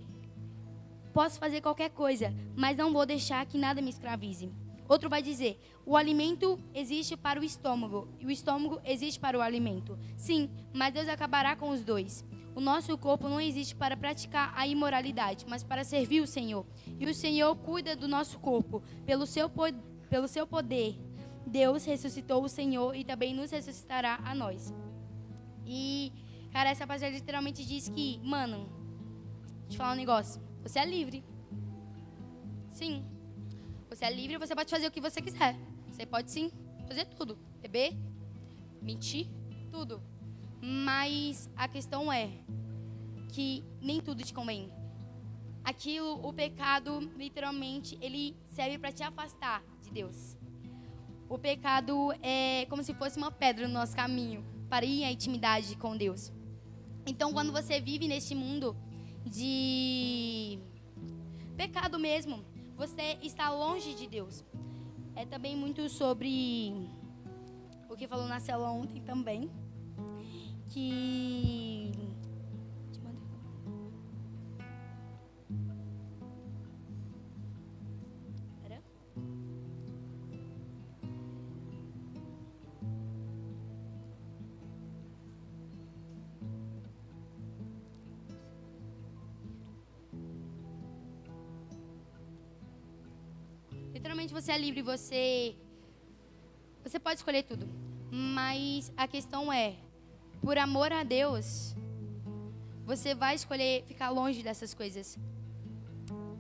Posso 1.12 1.40
fazer 1.40 1.60
qualquer 1.60 1.90
coisa, 1.90 2.32
mas 2.56 2.78
não 2.78 2.94
vou 2.94 3.04
deixar 3.04 3.44
que 3.48 3.58
nada 3.58 3.82
me 3.82 3.90
escravize. 3.90 4.52
Outro 4.88 5.10
vai 5.10 5.24
dizer: 5.24 5.60
O 5.88 5.98
alimento 5.98 6.60
existe 6.72 7.18
para 7.18 7.42
o 7.42 7.44
estômago 7.44 8.08
e 8.20 8.28
o 8.28 8.30
estômago 8.30 8.80
existe 8.86 9.20
para 9.20 9.36
o 9.36 9.42
alimento. 9.42 9.98
Sim, 10.16 10.52
mas 10.72 10.94
Deus 10.94 11.10
acabará 11.10 11.56
com 11.56 11.70
os 11.70 11.84
dois. 11.84 12.24
O 12.54 12.62
nosso 12.62 12.96
corpo 12.96 13.28
não 13.28 13.42
existe 13.42 13.76
para 13.76 13.98
praticar 13.98 14.54
a 14.56 14.68
imoralidade, 14.68 15.48
mas 15.50 15.64
para 15.64 15.84
servir 15.84 16.22
o 16.22 16.28
Senhor. 16.28 16.64
E 17.00 17.08
o 17.08 17.14
Senhor 17.14 17.56
cuida 17.56 17.96
do 17.96 18.08
nosso 18.08 18.38
corpo 18.38 18.84
pelo 19.04 19.26
seu, 19.26 19.52
pelo 20.12 20.28
seu 20.28 20.46
poder 20.46 21.07
Deus 21.48 21.86
ressuscitou 21.86 22.44
o 22.44 22.50
Senhor 22.50 22.96
e 22.96 23.04
também 23.04 23.34
nos 23.34 23.52
ressuscitará 23.52 24.20
a 24.24 24.36
nós. 24.36 24.74
E, 25.66 26.12
cara, 26.52 26.70
essa 26.70 26.86
passagem 26.86 27.16
literalmente 27.16 27.66
diz 27.66 27.90
que, 27.90 28.20
mano, 28.24 28.70
deixa 29.62 29.74
eu 29.74 29.78
falar 29.78 29.94
um 29.94 29.96
negócio. 29.96 30.42
Você 30.64 30.80
é 30.80 30.86
livre. 30.86 31.24
Sim. 32.72 33.04
Você 33.90 34.06
é 34.06 34.14
livre, 34.14 34.38
você 34.38 34.54
pode 34.54 34.70
fazer 34.70 34.88
o 34.88 34.92
que 34.92 35.02
você 35.02 35.22
quiser. 35.22 35.56
Você 35.88 36.06
pode 36.06 36.30
sim 36.30 36.52
fazer 36.88 37.06
tudo. 37.06 37.38
Beber, 37.62 37.98
mentir, 38.82 39.28
tudo. 39.72 40.02
Mas 40.62 41.50
a 41.56 41.68
questão 41.68 42.12
é 42.12 42.30
que 43.30 43.64
nem 43.82 44.00
tudo 44.02 44.24
te 44.24 44.34
convém. 44.34 44.72
Aquilo, 45.64 46.26
o 46.26 46.32
pecado, 46.32 47.00
literalmente, 47.18 47.98
ele 48.02 48.38
serve 48.50 48.78
para 48.78 48.92
te 48.92 49.04
afastar 49.04 49.64
de 49.82 49.92
Deus. 49.92 50.37
O 51.30 51.38
pecado 51.38 52.14
é 52.22 52.66
como 52.70 52.82
se 52.84 52.94
fosse 52.94 53.18
uma 53.18 53.32
pedra 53.32 53.68
no 53.68 53.74
nosso 53.74 53.96
caminho 53.96 54.46
para 54.70 54.86
ir 54.86 55.04
à 55.04 55.12
intimidade 55.12 55.76
com 55.76 55.96
Deus. 55.96 56.32
Então, 57.06 57.34
quando 57.34 57.52
você 57.52 57.80
vive 57.80 58.08
neste 58.08 58.34
mundo 58.34 58.76
de 59.26 60.60
pecado 61.56 62.00
mesmo, 62.00 62.44
você 62.76 63.18
está 63.22 63.50
longe 63.50 63.94
de 63.94 64.08
Deus. 64.08 64.44
É 65.16 65.26
também 65.26 65.56
muito 65.56 65.90
sobre 65.90 66.74
o 67.90 67.96
que 67.96 68.08
falou 68.08 68.28
na 68.28 68.40
cela 68.40 68.70
ontem 68.72 69.02
também, 69.02 69.50
que 70.70 71.92
você 94.40 94.52
é 94.52 94.58
livre, 94.58 94.84
você 94.84 95.56
você 96.84 97.00
pode 97.00 97.18
escolher 97.20 97.44
tudo. 97.44 97.68
Mas 98.12 98.94
a 98.96 99.08
questão 99.08 99.52
é, 99.52 99.76
por 100.42 100.58
amor 100.58 100.94
a 100.94 101.04
Deus, 101.04 101.76
você 102.86 103.16
vai 103.16 103.34
escolher 103.36 103.84
ficar 103.88 104.10
longe 104.10 104.44
dessas 104.44 104.74
coisas. 104.76 105.18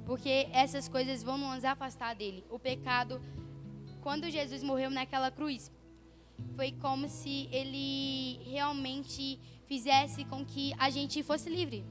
Porque 0.05 0.47
essas 0.53 0.88
coisas 0.88 1.23
vão 1.23 1.38
nos 1.38 1.65
afastar 1.65 2.13
dele. 2.15 2.45
O 2.49 2.60
pecado, 2.60 3.19
quando 4.01 4.29
Jesus 4.29 4.62
morreu 4.62 4.91
naquela 4.91 5.31
cruz, 5.31 5.71
foi 6.55 6.71
como 6.73 7.10
se 7.10 7.49
ele 7.51 8.39
realmente 8.49 9.39
fizesse 9.65 10.23
com 10.23 10.45
que 10.45 10.71
a 10.77 10.89
gente 10.91 11.23
fosse 11.23 11.49
livre 11.49 11.83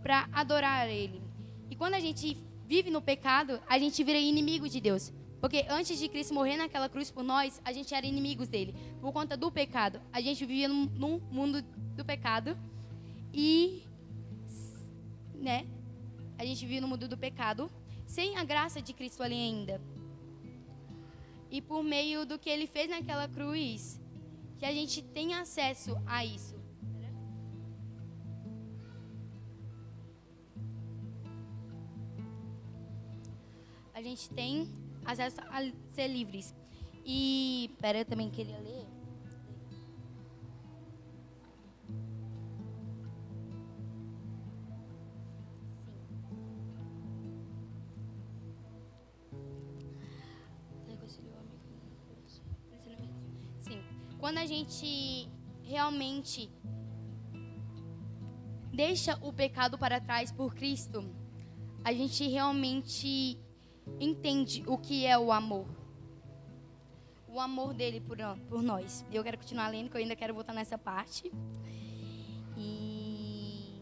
para 0.00 0.28
adorar 0.32 0.88
ele. 0.88 1.20
E 1.68 1.74
quando 1.74 1.94
a 1.94 2.00
gente 2.00 2.38
vive 2.66 2.90
no 2.90 3.00
pecado, 3.00 3.60
a 3.68 3.78
gente 3.78 4.02
vira 4.02 4.18
inimigo 4.18 4.68
de 4.68 4.80
Deus. 4.80 5.12
Porque 5.40 5.64
antes 5.68 5.98
de 5.98 6.08
Cristo 6.08 6.34
morrer 6.34 6.56
naquela 6.56 6.88
cruz 6.88 7.10
por 7.10 7.22
nós, 7.22 7.60
a 7.64 7.72
gente 7.72 7.94
era 7.94 8.06
inimigos 8.06 8.48
dele. 8.48 8.74
Por 9.00 9.12
conta 9.12 9.36
do 9.36 9.50
pecado. 9.50 10.00
A 10.12 10.20
gente 10.20 10.44
vivia 10.44 10.66
num, 10.66 10.86
num 10.86 11.20
mundo 11.30 11.62
do 11.94 12.04
pecado. 12.04 12.56
E. 13.32 13.82
Né? 15.34 15.66
A 16.38 16.44
gente 16.44 16.60
vivia 16.62 16.80
no 16.80 16.88
mundo 16.88 17.06
do 17.06 17.16
pecado. 17.16 17.70
Sem 18.06 18.36
a 18.36 18.44
graça 18.44 18.80
de 18.80 18.92
Cristo 18.92 19.22
ali 19.22 19.34
ainda. 19.34 19.80
E 21.50 21.60
por 21.60 21.84
meio 21.84 22.26
do 22.26 22.38
que 22.38 22.50
ele 22.50 22.66
fez 22.66 22.90
naquela 22.90 23.28
cruz, 23.28 24.00
que 24.58 24.64
a 24.64 24.72
gente 24.72 25.02
tem 25.02 25.34
acesso 25.34 25.96
a 26.06 26.24
isso. 26.24 26.55
Gente 34.16 34.30
tem 34.30 34.66
acesso 35.04 35.36
a 35.42 35.60
ser 35.92 36.08
livres. 36.08 36.54
E, 37.04 37.70
pera, 37.78 37.98
eu 37.98 38.04
também 38.06 38.30
queria 38.30 38.58
ler. 38.58 38.86
Sim. 53.60 53.82
Quando 54.18 54.38
a 54.38 54.46
gente 54.46 55.28
realmente 55.62 56.50
deixa 58.72 59.16
o 59.22 59.32
pecado 59.32 59.78
para 59.78 60.00
trás 60.00 60.32
por 60.32 60.54
Cristo, 60.54 61.04
a 61.84 61.92
gente 61.92 62.26
realmente 62.26 63.38
entende 64.00 64.64
o 64.66 64.76
que 64.76 65.06
é 65.06 65.18
o 65.18 65.32
amor. 65.32 65.66
O 67.28 67.40
amor 67.40 67.74
dele 67.74 68.00
por, 68.00 68.18
por 68.48 68.62
nós. 68.62 69.04
Eu 69.12 69.22
quero 69.22 69.38
continuar 69.38 69.68
lendo, 69.68 69.90
que 69.90 69.96
eu 69.96 70.00
ainda 70.00 70.16
quero 70.16 70.34
voltar 70.34 70.52
nessa 70.52 70.78
parte. 70.78 71.30
E. 72.56 73.80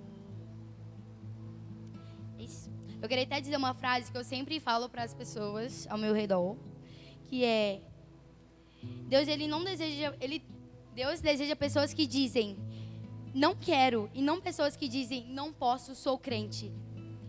Isso. 2.38 2.70
Eu 3.00 3.08
queria 3.08 3.24
até 3.24 3.40
dizer 3.40 3.56
uma 3.56 3.74
frase 3.74 4.10
que 4.10 4.18
eu 4.18 4.24
sempre 4.24 4.58
falo 4.58 4.88
para 4.88 5.02
as 5.02 5.14
pessoas 5.14 5.86
ao 5.88 5.98
meu 5.98 6.14
redor, 6.14 6.56
que 7.28 7.44
é 7.44 7.80
Deus 9.06 9.28
ele 9.28 9.46
não 9.46 9.62
deseja, 9.62 10.14
ele 10.20 10.42
Deus 10.94 11.20
deseja 11.20 11.56
pessoas 11.56 11.92
que 11.92 12.06
dizem 12.06 12.56
não 13.34 13.54
quero 13.54 14.08
e 14.14 14.22
não 14.22 14.40
pessoas 14.40 14.76
que 14.76 14.88
dizem 14.88 15.26
não 15.28 15.52
posso, 15.52 15.94
sou 15.94 16.18
crente. 16.18 16.72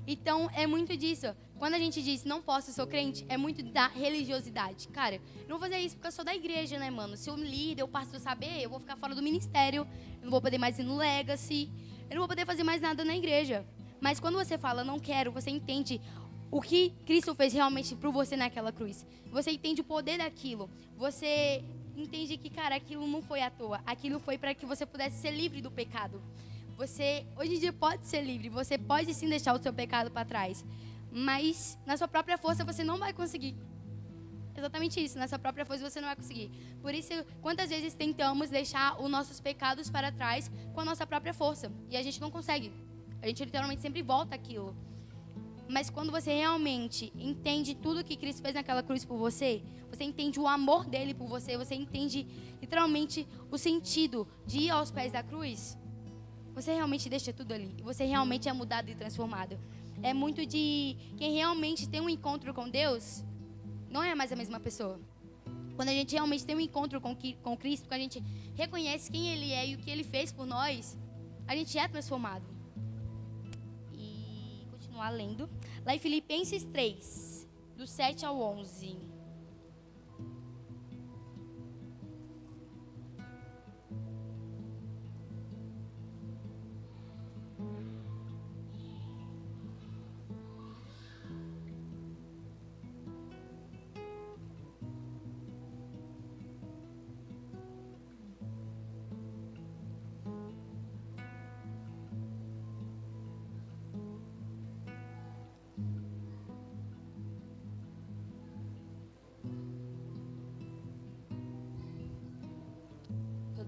Então 0.08 0.50
é 0.54 0.68
muito 0.68 0.96
disso. 0.96 1.36
Quando 1.66 1.74
a 1.74 1.80
gente 1.80 2.04
diz 2.04 2.24
não 2.24 2.44
posso, 2.44 2.72
sou 2.72 2.86
crente, 2.86 3.26
é 3.28 3.38
muito 3.38 3.64
da 3.64 3.88
religiosidade. 3.88 4.88
Cara, 4.90 5.16
eu 5.16 5.22
não 5.50 5.58
vou 5.58 5.68
fazer 5.68 5.80
isso 5.80 5.96
porque 5.96 6.10
eu 6.10 6.12
sou 6.12 6.24
da 6.24 6.36
igreja, 6.36 6.78
né, 6.78 6.92
mano? 6.92 7.18
Se 7.18 7.32
o 7.32 7.36
líder, 7.36 7.82
o 7.82 7.88
pastor 7.88 8.20
saber, 8.20 8.62
eu 8.62 8.70
vou 8.70 8.80
ficar 8.80 8.96
fora 8.98 9.16
do 9.16 9.22
ministério, 9.24 9.88
eu 10.20 10.26
não 10.26 10.30
vou 10.30 10.40
poder 10.40 10.60
mais 10.60 10.78
ir 10.78 10.84
no 10.84 10.96
Legacy, 10.96 11.72
eu 12.08 12.12
não 12.12 12.20
vou 12.20 12.28
poder 12.28 12.46
fazer 12.46 12.62
mais 12.62 12.84
nada 12.84 13.04
na 13.04 13.18
igreja. 13.18 13.66
Mas 14.00 14.20
quando 14.20 14.36
você 14.36 14.60
fala 14.60 14.84
não 14.84 15.00
quero, 15.00 15.32
você 15.32 15.50
entende 15.50 16.00
o 16.52 16.62
que 16.62 16.94
Cristo 17.04 17.34
fez 17.34 17.52
realmente 17.52 17.96
por 17.96 18.12
você 18.12 18.38
naquela 18.38 18.72
cruz. 18.72 19.04
Você 19.32 19.50
entende 19.50 19.82
o 19.82 19.84
poder 19.84 20.20
daquilo. 20.20 20.70
Você 20.96 21.64
entende 21.98 22.38
que, 22.38 22.52
cara, 22.52 22.76
aquilo 22.76 23.08
não 23.08 23.24
foi 23.24 23.42
à 23.42 23.50
toa. 23.50 23.82
Aquilo 23.88 24.20
foi 24.20 24.38
para 24.38 24.54
que 24.54 24.68
você 24.68 24.86
pudesse 24.86 25.18
ser 25.18 25.32
livre 25.32 25.64
do 25.64 25.72
pecado. 25.72 26.22
Você 26.78 27.26
hoje 27.36 27.56
em 27.56 27.60
dia 27.60 27.74
pode 27.74 28.06
ser 28.06 28.22
livre, 28.22 28.50
você 28.50 28.78
pode 28.78 29.12
sim 29.16 29.30
deixar 29.30 29.56
o 29.56 29.64
seu 29.64 29.74
pecado 29.74 30.12
para 30.12 30.26
trás, 30.26 30.64
mas 31.18 31.80
na 31.86 31.96
sua 31.96 32.10
própria 32.10 32.38
força 32.38 32.66
você 32.66 32.84
não 32.84 32.98
vai 32.98 33.14
conseguir. 33.14 33.56
Exatamente 34.54 35.02
isso, 35.02 35.18
na 35.18 35.30
sua 35.30 35.40
própria 35.40 35.66
força 35.66 35.90
você 35.90 36.02
não 36.02 36.10
vai 36.10 36.16
conseguir. 36.18 36.52
Por 36.82 36.94
isso, 36.94 37.14
quantas 37.42 37.70
vezes 37.70 37.94
tentamos 37.94 38.50
deixar 38.50 39.02
os 39.02 39.10
nossos 39.10 39.40
pecados 39.40 39.90
para 39.90 40.12
trás 40.12 40.52
com 40.74 40.82
a 40.82 40.86
nossa 40.86 41.08
própria 41.08 41.34
força 41.34 41.72
e 41.90 41.96
a 41.96 42.04
gente 42.04 42.20
não 42.20 42.30
consegue. 42.30 42.70
A 43.22 43.28
gente 43.28 43.46
literalmente 43.46 43.82
sempre 43.82 44.02
volta 44.02 44.36
aquilo. 44.36 44.76
Mas 45.70 45.90
quando 45.90 46.12
você 46.12 46.34
realmente 46.34 47.14
entende 47.16 47.76
tudo 47.76 48.04
que 48.04 48.18
Cristo 48.18 48.42
fez 48.42 48.54
naquela 48.54 48.84
cruz 48.84 49.06
por 49.06 49.18
você, 49.18 49.64
você 49.90 50.04
entende 50.04 50.38
o 50.38 50.48
amor 50.48 50.86
dele 50.86 51.14
por 51.14 51.28
você, 51.28 51.58
você 51.58 51.76
entende 51.76 52.28
literalmente 52.62 53.26
o 53.50 53.58
sentido 53.58 54.28
de 54.46 54.60
ir 54.60 54.70
aos 54.70 54.92
pés 54.92 55.14
da 55.14 55.24
cruz, 55.24 55.78
você 56.54 56.74
realmente 56.74 57.10
deixa 57.10 57.32
tudo 57.32 57.54
ali. 57.54 57.74
Você 57.84 58.04
realmente 58.04 58.50
é 58.50 58.54
mudado 58.54 58.90
e 58.90 58.96
transformado. 58.96 59.58
É 60.04 60.14
muito 60.14 60.46
de 60.46 60.96
quem 61.18 61.34
realmente 61.34 61.90
tem 61.90 62.02
um 62.02 62.10
encontro 62.10 62.54
com 62.54 62.70
Deus, 62.70 63.24
não 63.90 64.04
é 64.04 64.14
mais 64.14 64.32
a 64.32 64.36
mesma 64.36 64.60
pessoa. 64.60 65.00
Quando 65.76 65.90
a 65.90 65.94
gente 65.94 66.14
realmente 66.14 66.46
tem 66.46 66.56
um 66.56 66.60
encontro 66.60 67.02
com, 67.02 67.16
com 67.42 67.58
Cristo, 67.58 67.88
quando 67.88 68.00
a 68.00 68.04
gente 68.04 68.24
reconhece 68.56 69.12
quem 69.12 69.28
Ele 69.28 69.52
é 69.52 69.68
e 69.70 69.76
o 69.76 69.78
que 69.78 69.90
Ele 69.90 70.04
fez 70.04 70.32
por 70.32 70.46
nós, 70.46 70.98
a 71.48 71.56
gente 71.56 71.78
é 71.78 71.88
transformado 71.88 72.56
continuar 74.96 75.10
lendo. 75.10 75.50
Lá 75.86 75.94
em 75.94 76.00
Filipenses 76.00 76.64
3, 76.64 77.48
do 77.76 77.86
7 77.86 78.26
ao 78.26 78.40
11. 78.40 79.15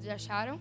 Acharam? 0.09 0.59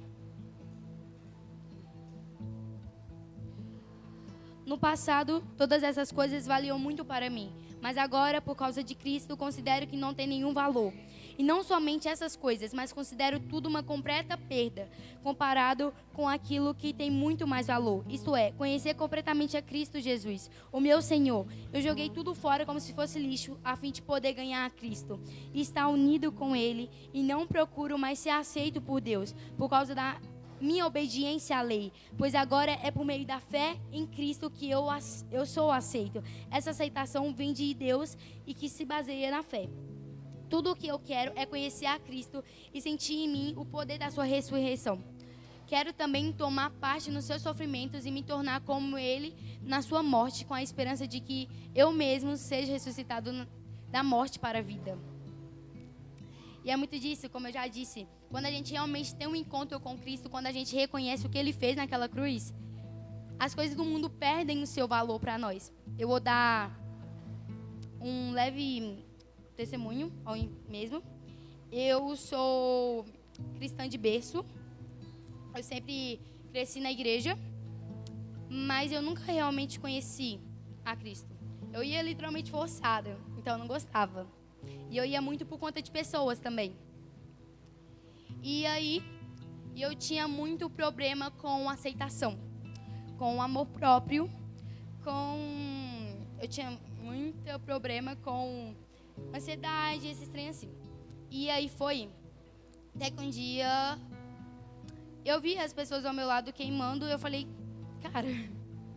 No 4.65 4.77
passado, 4.77 5.45
todas 5.57 5.83
essas 5.83 6.11
coisas 6.11 6.45
valiam 6.45 6.79
muito 6.79 7.05
para 7.05 7.31
mim, 7.31 7.53
mas 7.81 7.97
agora, 7.97 8.41
por 8.41 8.57
causa 8.57 8.83
de 8.83 8.97
Cristo, 8.97 9.37
considero 9.37 9.87
que 9.87 9.97
não 9.97 10.13
tem 10.13 10.27
nenhum 10.27 10.53
valor. 10.53 10.93
E 11.39 11.43
não 11.43 11.63
somente 11.63 12.09
essas 12.09 12.35
coisas, 12.37 12.73
mas 12.73 12.93
considero 12.93 13.39
tudo 13.39 13.69
uma 13.69 13.83
completa 13.83 14.37
perda, 14.37 14.89
comparado 15.23 15.93
com 16.13 16.29
aquilo 16.29 16.75
que 16.75 16.93
tem 16.93 17.11
muito 17.11 17.47
mais 17.47 17.67
valor. 17.67 18.05
Isto 18.09 18.35
é, 18.35 18.53
conhecer 18.53 18.95
completamente 18.95 19.57
a 19.57 19.63
Cristo 19.63 20.01
Jesus, 20.01 20.51
o 20.73 20.81
meu 20.81 21.03
Senhor. 21.03 21.47
Eu 21.73 21.83
joguei 21.83 22.09
tudo 22.09 22.35
fora 22.35 22.65
como 22.65 22.81
se 22.81 22.93
fosse 22.93 23.19
lixo, 23.19 23.59
a 23.63 23.77
fim 23.77 23.91
de 23.91 24.01
poder 24.03 24.33
ganhar 24.33 24.65
a 24.65 24.71
Cristo 24.71 25.21
e 25.53 25.61
estar 25.61 25.89
unido 25.89 26.33
com 26.33 26.57
Ele. 26.57 26.91
E 27.13 27.23
não 27.23 27.47
procuro 27.47 27.99
mais 27.99 28.19
ser 28.19 28.31
aceito 28.31 28.81
por 28.81 29.01
Deus, 29.01 29.35
por 29.57 29.69
causa 29.69 29.95
da 29.95 30.19
minha 30.61 30.87
obediência 30.87 31.59
à 31.59 31.63
lei, 31.63 31.93
pois 32.17 32.35
agora 32.35 32.73
é 32.83 32.91
por 32.91 33.05
meio 33.05 33.27
da 33.27 33.39
fé 33.39 33.77
em 33.93 34.07
Cristo 34.07 34.51
que 34.51 34.71
eu, 34.71 34.87
eu 35.31 35.45
sou 35.45 35.71
aceito. 35.71 36.23
Essa 36.51 36.71
aceitação 36.71 37.33
vem 37.35 37.53
de 37.53 37.73
Deus 37.75 38.17
e 38.47 38.55
que 38.55 38.69
se 38.69 38.85
baseia 38.85 39.31
na 39.31 39.43
fé. 39.43 39.69
Tudo 40.49 40.71
o 40.71 40.77
que 40.77 40.87
eu 40.87 40.99
quero 40.99 41.33
é 41.35 41.45
conhecer 41.45 41.87
a 41.87 41.99
Cristo 41.99 42.43
e 42.73 42.81
sentir 42.81 43.15
em 43.15 43.29
mim 43.29 43.55
o 43.57 43.65
poder 43.65 43.99
da 43.99 44.11
sua 44.11 44.25
ressurreição. 44.25 45.03
Quero 45.67 45.93
também 45.93 46.33
tomar 46.33 46.71
parte 46.71 47.11
nos 47.11 47.25
seus 47.25 47.43
sofrimentos 47.43 48.07
e 48.07 48.11
me 48.11 48.23
tornar 48.23 48.61
como 48.61 48.97
ele 48.97 49.35
na 49.63 49.83
sua 49.83 50.03
morte, 50.03 50.45
com 50.45 50.55
a 50.55 50.63
esperança 50.63 51.09
de 51.09 51.19
que 51.19 51.49
eu 51.75 51.93
mesmo 51.93 52.37
seja 52.37 52.71
ressuscitado 52.73 53.47
da 53.91 54.03
morte 54.03 54.39
para 54.39 54.61
a 54.61 54.63
vida. 54.63 54.97
E 56.65 56.71
é 56.71 56.77
muito 56.77 56.99
disso, 56.99 57.29
como 57.29 57.49
eu 57.49 57.53
já 57.53 57.67
disse, 57.67 58.07
quando 58.31 58.47
a 58.47 58.51
gente 58.51 58.73
realmente 58.73 59.15
tem 59.15 59.27
um 59.27 59.37
encontro 59.37 59.79
com 59.81 59.99
Cristo, 59.99 60.31
quando 60.31 60.47
a 60.47 60.53
gente 60.53 60.75
reconhece 60.75 61.27
o 61.27 61.29
que 61.31 61.39
ele 61.39 61.53
fez 61.53 61.77
naquela 61.77 62.09
cruz, 62.09 62.55
as 63.39 63.55
coisas 63.55 63.77
do 63.77 63.85
mundo 63.85 64.09
perdem 64.09 64.63
o 64.63 64.67
seu 64.67 64.89
valor 64.89 65.21
para 65.21 65.37
nós. 65.37 65.73
Eu 65.99 66.09
vou 66.09 66.21
dar 66.21 66.77
um 68.01 68.33
leve 68.33 69.05
testemunho 69.57 70.13
ao 70.25 70.37
mesmo. 70.69 71.03
Eu 71.73 72.15
sou 72.17 73.05
cristã 73.57 73.89
de 73.89 73.99
berço. 73.99 74.45
Eu 75.55 75.63
sempre 75.63 76.21
cresci 76.53 76.81
na 76.81 76.93
igreja, 76.93 77.37
mas 78.49 78.93
eu 78.93 79.01
nunca 79.01 79.23
realmente 79.25 79.81
conheci 79.81 80.39
a 80.85 80.95
Cristo. 80.95 81.35
Eu 81.73 81.83
ia 81.83 82.03
literalmente 82.03 82.51
forçada, 82.51 83.19
então 83.37 83.55
eu 83.55 83.59
não 83.59 83.67
gostava. 83.67 84.27
E 84.91 84.97
eu 84.97 85.05
ia 85.05 85.21
muito 85.21 85.45
por 85.47 85.59
conta 85.59 85.81
de 85.81 85.91
pessoas 85.91 86.39
também. 86.39 86.77
E 88.43 88.67
aí, 88.67 89.03
eu 89.75 89.95
tinha 89.95 90.29
muito 90.29 90.71
problema 90.71 91.31
com 91.31 91.69
aceitação, 91.69 92.39
com 93.19 93.43
amor 93.43 93.67
próprio, 93.67 94.31
com 95.03 95.39
eu 96.39 96.47
tinha 96.49 96.79
muito 97.03 97.61
problema 97.61 98.15
com 98.17 98.75
ansiedade, 99.35 100.09
esse 100.09 100.27
trem 100.29 100.49
assim. 100.49 100.71
E 101.31 101.51
aí 101.51 101.69
foi 101.69 102.09
até 102.95 103.11
que 103.11 103.21
um 103.21 103.29
dia 103.29 103.99
eu 105.25 105.41
vi 105.41 105.59
as 105.59 105.73
pessoas 105.73 106.05
ao 106.05 106.15
meu 106.15 106.27
lado 106.27 106.53
queimando 106.53 107.05
eu 107.05 107.19
falei, 107.19 107.47
cara, 108.01 108.29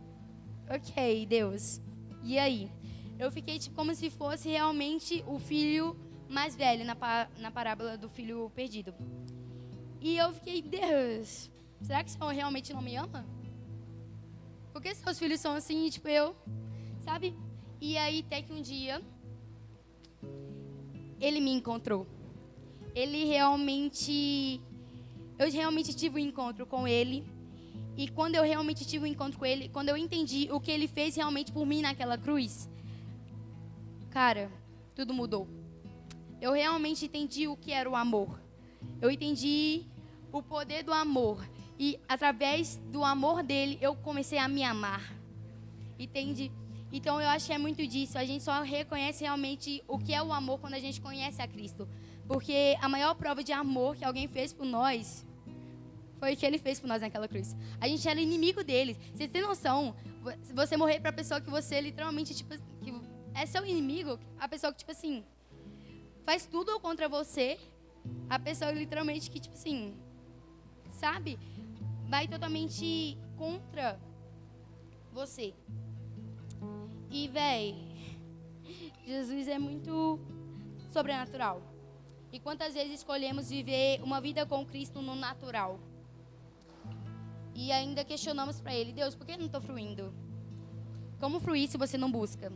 ok, 0.70 1.26
Deus. 1.26 1.80
E 2.22 2.38
aí? 2.38 2.70
Eu 3.18 3.30
fiquei 3.30 3.58
tipo 3.58 3.76
como 3.76 3.94
se 3.94 4.08
fosse 4.08 4.48
realmente 4.48 5.22
o 5.26 5.38
filho 5.38 5.96
mais 6.28 6.56
velho 6.56 6.84
na, 6.84 6.96
na 7.38 7.50
parábola 7.50 7.98
do 7.98 8.08
filho 8.08 8.50
perdido. 8.54 8.94
E 10.00 10.16
eu 10.16 10.32
fiquei, 10.32 10.62
Deus, 10.62 11.50
será 11.82 12.02
que 12.02 12.08
o 12.08 12.12
Senhor 12.12 12.32
realmente 12.32 12.72
não 12.72 12.80
me 12.80 12.96
ama? 12.96 13.26
Porque 14.72 14.94
seus 14.94 15.18
filhos 15.18 15.40
são 15.40 15.54
assim, 15.54 15.90
tipo 15.90 16.08
eu, 16.08 16.34
sabe? 17.00 17.36
E 17.80 17.98
aí 17.98 18.20
até 18.20 18.40
que 18.40 18.52
um 18.52 18.62
dia 18.62 19.02
ele 21.20 21.40
me 21.40 21.52
encontrou. 21.52 22.06
Ele 22.94 23.24
realmente. 23.24 24.60
Eu 25.38 25.50
realmente 25.50 25.94
tive 25.94 26.16
um 26.16 26.24
encontro 26.24 26.66
com 26.66 26.86
ele. 26.86 27.24
E 27.96 28.08
quando 28.08 28.36
eu 28.36 28.42
realmente 28.42 28.86
tive 28.86 29.04
um 29.04 29.06
encontro 29.06 29.38
com 29.38 29.44
ele, 29.44 29.68
quando 29.68 29.90
eu 29.90 29.96
entendi 29.96 30.48
o 30.50 30.60
que 30.60 30.70
ele 30.70 30.88
fez 30.88 31.16
realmente 31.16 31.52
por 31.52 31.66
mim 31.66 31.82
naquela 31.82 32.16
cruz, 32.16 32.68
cara, 34.10 34.50
tudo 34.94 35.12
mudou. 35.12 35.46
Eu 36.40 36.52
realmente 36.52 37.04
entendi 37.04 37.46
o 37.46 37.56
que 37.56 37.72
era 37.72 37.88
o 37.88 37.94
amor. 37.94 38.40
Eu 39.00 39.10
entendi 39.10 39.84
o 40.32 40.42
poder 40.42 40.82
do 40.82 40.92
amor. 40.92 41.46
E 41.78 41.98
através 42.08 42.76
do 42.90 43.04
amor 43.04 43.42
dele, 43.42 43.78
eu 43.80 43.94
comecei 43.94 44.38
a 44.38 44.48
me 44.48 44.62
amar. 44.62 45.14
Entende? 45.98 46.50
Então 46.92 47.20
eu 47.20 47.28
acho 47.28 47.46
que 47.46 47.52
é 47.52 47.58
muito 47.58 47.86
disso. 47.86 48.18
A 48.18 48.24
gente 48.24 48.42
só 48.42 48.62
reconhece 48.62 49.22
realmente 49.24 49.82
o 49.86 49.98
que 49.98 50.12
é 50.12 50.22
o 50.22 50.32
amor 50.32 50.58
quando 50.58 50.74
a 50.74 50.80
gente 50.80 51.00
conhece 51.00 51.40
a 51.40 51.46
Cristo. 51.46 51.88
Porque 52.26 52.76
a 52.80 52.88
maior 52.88 53.14
prova 53.14 53.42
de 53.42 53.52
amor 53.52 53.96
que 53.96 54.04
alguém 54.04 54.26
fez 54.28 54.52
por 54.52 54.64
nós 54.64 55.26
foi 56.18 56.34
o 56.34 56.36
que 56.36 56.44
ele 56.44 56.58
fez 56.58 56.78
por 56.78 56.86
nós 56.86 57.00
naquela 57.00 57.26
cruz. 57.26 57.56
A 57.80 57.88
gente 57.88 58.06
era 58.08 58.20
inimigo 58.20 58.62
dele. 58.62 58.96
Você 59.14 59.26
tem 59.26 59.42
noção? 59.42 59.94
Você 60.54 60.76
morrer 60.76 61.00
para 61.00 61.10
a 61.10 61.12
pessoa 61.12 61.40
que 61.40 61.50
você 61.50 61.80
literalmente 61.80 62.34
tipo 62.34 62.54
que 62.82 62.92
é 63.34 63.46
seu 63.46 63.64
inimigo, 63.64 64.18
a 64.38 64.46
pessoa 64.46 64.72
que 64.72 64.80
tipo 64.80 64.90
assim 64.90 65.24
faz 66.24 66.44
tudo 66.46 66.78
contra 66.80 67.08
você, 67.08 67.58
a 68.28 68.38
pessoa 68.38 68.70
literalmente 68.70 69.30
que 69.30 69.40
tipo 69.40 69.54
assim, 69.54 69.96
sabe? 70.92 71.38
Vai 72.08 72.28
totalmente 72.28 73.16
contra 73.36 73.98
você. 75.12 75.54
E, 77.10 77.26
véi, 77.28 77.74
Jesus 79.04 79.48
é 79.48 79.58
muito 79.58 80.20
sobrenatural. 80.92 81.60
E 82.32 82.38
quantas 82.38 82.74
vezes 82.74 83.00
escolhemos 83.00 83.50
viver 83.50 84.00
uma 84.02 84.20
vida 84.20 84.46
com 84.46 84.64
Cristo 84.64 85.02
no 85.02 85.16
natural? 85.16 85.80
E 87.54 87.72
ainda 87.72 88.04
questionamos 88.04 88.60
para 88.60 88.74
Ele, 88.74 88.92
Deus, 88.92 89.16
por 89.16 89.26
que 89.26 89.32
eu 89.32 89.38
não 89.38 89.46
estou 89.46 89.60
fluindo? 89.60 90.14
Como 91.18 91.40
fruir 91.40 91.68
se 91.68 91.76
você 91.76 91.98
não 91.98 92.10
busca? 92.10 92.52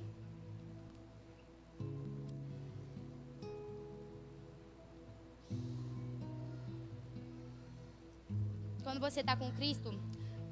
Quando 8.84 9.00
você 9.00 9.20
está 9.20 9.36
com 9.36 9.50
Cristo, 9.52 9.92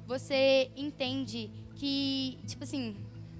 você 0.05 0.69
entende 0.75 1.49
que, 1.75 2.37
tipo 2.45 2.63
assim, 2.65 2.97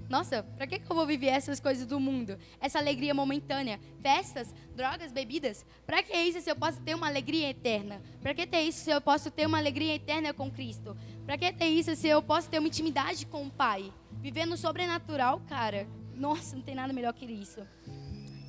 nossa, 0.09 0.43
pra 0.43 0.67
que, 0.67 0.79
que 0.79 0.91
eu 0.91 0.95
vou 0.95 1.05
viver 1.05 1.27
essas 1.27 1.59
coisas 1.59 1.85
do 1.85 1.99
mundo? 1.99 2.37
Essa 2.59 2.79
alegria 2.79 3.13
momentânea, 3.13 3.79
festas, 4.01 4.53
drogas, 4.75 5.11
bebidas. 5.11 5.65
Pra 5.85 6.03
que 6.03 6.15
isso 6.15 6.41
se 6.41 6.49
eu 6.49 6.55
posso 6.55 6.81
ter 6.81 6.95
uma 6.95 7.07
alegria 7.07 7.49
eterna? 7.49 8.01
Pra 8.21 8.33
que 8.33 8.45
ter 8.45 8.61
isso 8.61 8.83
se 8.83 8.91
eu 8.91 9.01
posso 9.01 9.31
ter 9.31 9.45
uma 9.45 9.57
alegria 9.57 9.95
eterna 9.95 10.33
com 10.33 10.51
Cristo? 10.51 10.95
Pra 11.25 11.37
que 11.37 11.51
ter 11.53 11.67
isso 11.67 11.95
se 11.95 12.07
eu 12.07 12.21
posso 12.21 12.49
ter 12.49 12.59
uma 12.59 12.67
intimidade 12.67 13.25
com 13.25 13.47
o 13.47 13.51
Pai? 13.51 13.91
Viver 14.21 14.45
no 14.45 14.57
sobrenatural, 14.57 15.41
cara. 15.47 15.87
Nossa, 16.15 16.55
não 16.55 16.63
tem 16.63 16.75
nada 16.75 16.93
melhor 16.93 17.13
que 17.13 17.25
isso. 17.25 17.61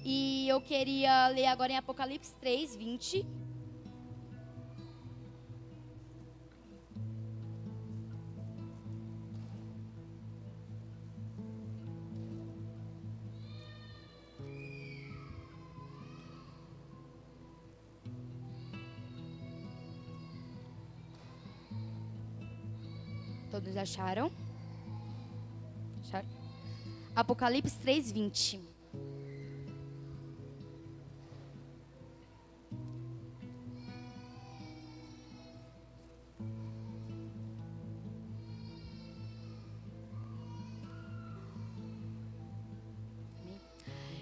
E 0.05 0.47
eu 0.49 0.61
queria 0.61 1.29
ler 1.29 1.47
agora 1.47 1.73
em 1.73 1.77
Apocalipse 1.77 2.35
3, 2.41 2.77
20. 2.77 3.27
Acharam? 23.85 24.31
Acharam? 26.03 26.27
Apocalipse 27.15 27.77
3, 27.79 28.11
20. 28.11 28.61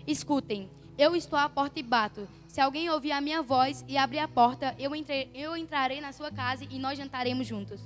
Escutem, 0.04 0.68
eu 0.98 1.16
estou 1.16 1.38
à 1.38 1.48
porta 1.48 1.78
e 1.78 1.82
bato. 1.82 2.28
Se 2.48 2.60
alguém 2.60 2.90
ouvir 2.90 3.12
a 3.12 3.20
minha 3.20 3.40
voz 3.40 3.82
e 3.88 3.96
abrir 3.96 4.18
a 4.18 4.28
porta, 4.28 4.74
eu, 4.78 4.94
entre, 4.94 5.30
eu 5.32 5.56
entrarei 5.56 6.00
na 6.00 6.12
sua 6.12 6.30
casa 6.30 6.66
e 6.68 6.78
nós 6.78 6.98
jantaremos 6.98 7.46
juntos. 7.46 7.80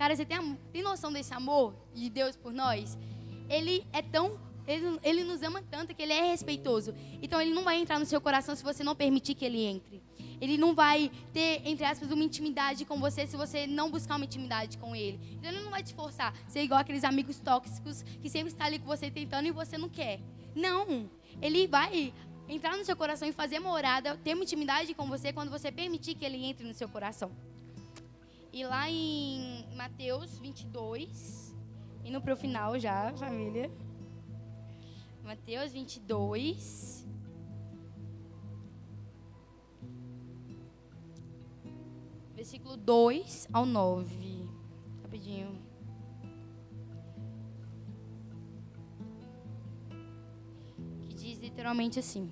Cara, 0.00 0.16
você 0.16 0.24
tem, 0.24 0.56
tem 0.72 0.82
noção 0.82 1.12
desse 1.12 1.34
amor 1.34 1.74
de 1.92 2.08
Deus 2.08 2.34
por 2.34 2.54
nós? 2.54 2.96
Ele 3.50 3.86
é 3.92 4.00
tão. 4.00 4.40
Ele, 4.66 4.98
ele 5.02 5.24
nos 5.24 5.42
ama 5.42 5.62
tanto 5.70 5.94
que 5.94 6.02
ele 6.02 6.14
é 6.14 6.30
respeitoso. 6.30 6.94
Então 7.20 7.38
ele 7.38 7.52
não 7.52 7.62
vai 7.62 7.76
entrar 7.76 7.98
no 7.98 8.06
seu 8.06 8.18
coração 8.18 8.56
se 8.56 8.64
você 8.64 8.82
não 8.82 8.96
permitir 8.96 9.34
que 9.34 9.44
ele 9.44 9.62
entre. 9.62 10.02
Ele 10.40 10.56
não 10.56 10.74
vai 10.74 11.10
ter, 11.34 11.60
entre 11.66 11.84
aspas, 11.84 12.10
uma 12.10 12.24
intimidade 12.24 12.86
com 12.86 12.98
você 12.98 13.26
se 13.26 13.36
você 13.36 13.66
não 13.66 13.90
buscar 13.90 14.16
uma 14.16 14.24
intimidade 14.24 14.78
com 14.78 14.96
ele. 14.96 15.20
Então 15.32 15.50
ele 15.50 15.60
não 15.60 15.70
vai 15.70 15.82
te 15.82 15.92
forçar. 15.92 16.34
Ser 16.48 16.62
igual 16.62 16.80
aqueles 16.80 17.04
amigos 17.04 17.38
tóxicos 17.38 18.02
que 18.22 18.30
sempre 18.30 18.48
está 18.48 18.64
ali 18.64 18.78
com 18.78 18.86
você 18.86 19.10
tentando 19.10 19.48
e 19.48 19.50
você 19.50 19.76
não 19.76 19.90
quer. 19.90 20.18
Não. 20.56 21.10
Ele 21.42 21.66
vai 21.66 22.14
entrar 22.48 22.74
no 22.74 22.86
seu 22.86 22.96
coração 22.96 23.28
e 23.28 23.32
fazer 23.32 23.58
morada, 23.58 24.16
ter 24.24 24.32
uma 24.32 24.44
intimidade 24.44 24.94
com 24.94 25.06
você 25.06 25.30
quando 25.30 25.50
você 25.50 25.70
permitir 25.70 26.14
que 26.14 26.24
ele 26.24 26.42
entre 26.42 26.66
no 26.66 26.72
seu 26.72 26.88
coração. 26.88 27.30
E 28.52 28.64
lá 28.64 28.90
em 28.90 29.64
Mateus 29.76 30.36
22, 30.40 31.56
indo 32.04 32.20
para 32.20 32.34
o 32.34 32.36
final 32.36 32.76
já, 32.80 33.12
família. 33.12 33.70
Mateus 35.22 35.72
22. 35.72 37.06
Versículo 42.34 42.76
2 42.76 43.48
ao 43.52 43.64
9. 43.64 44.48
Rapidinho. 45.04 45.56
Que 51.02 51.14
diz 51.14 51.38
literalmente 51.38 52.00
assim: 52.00 52.28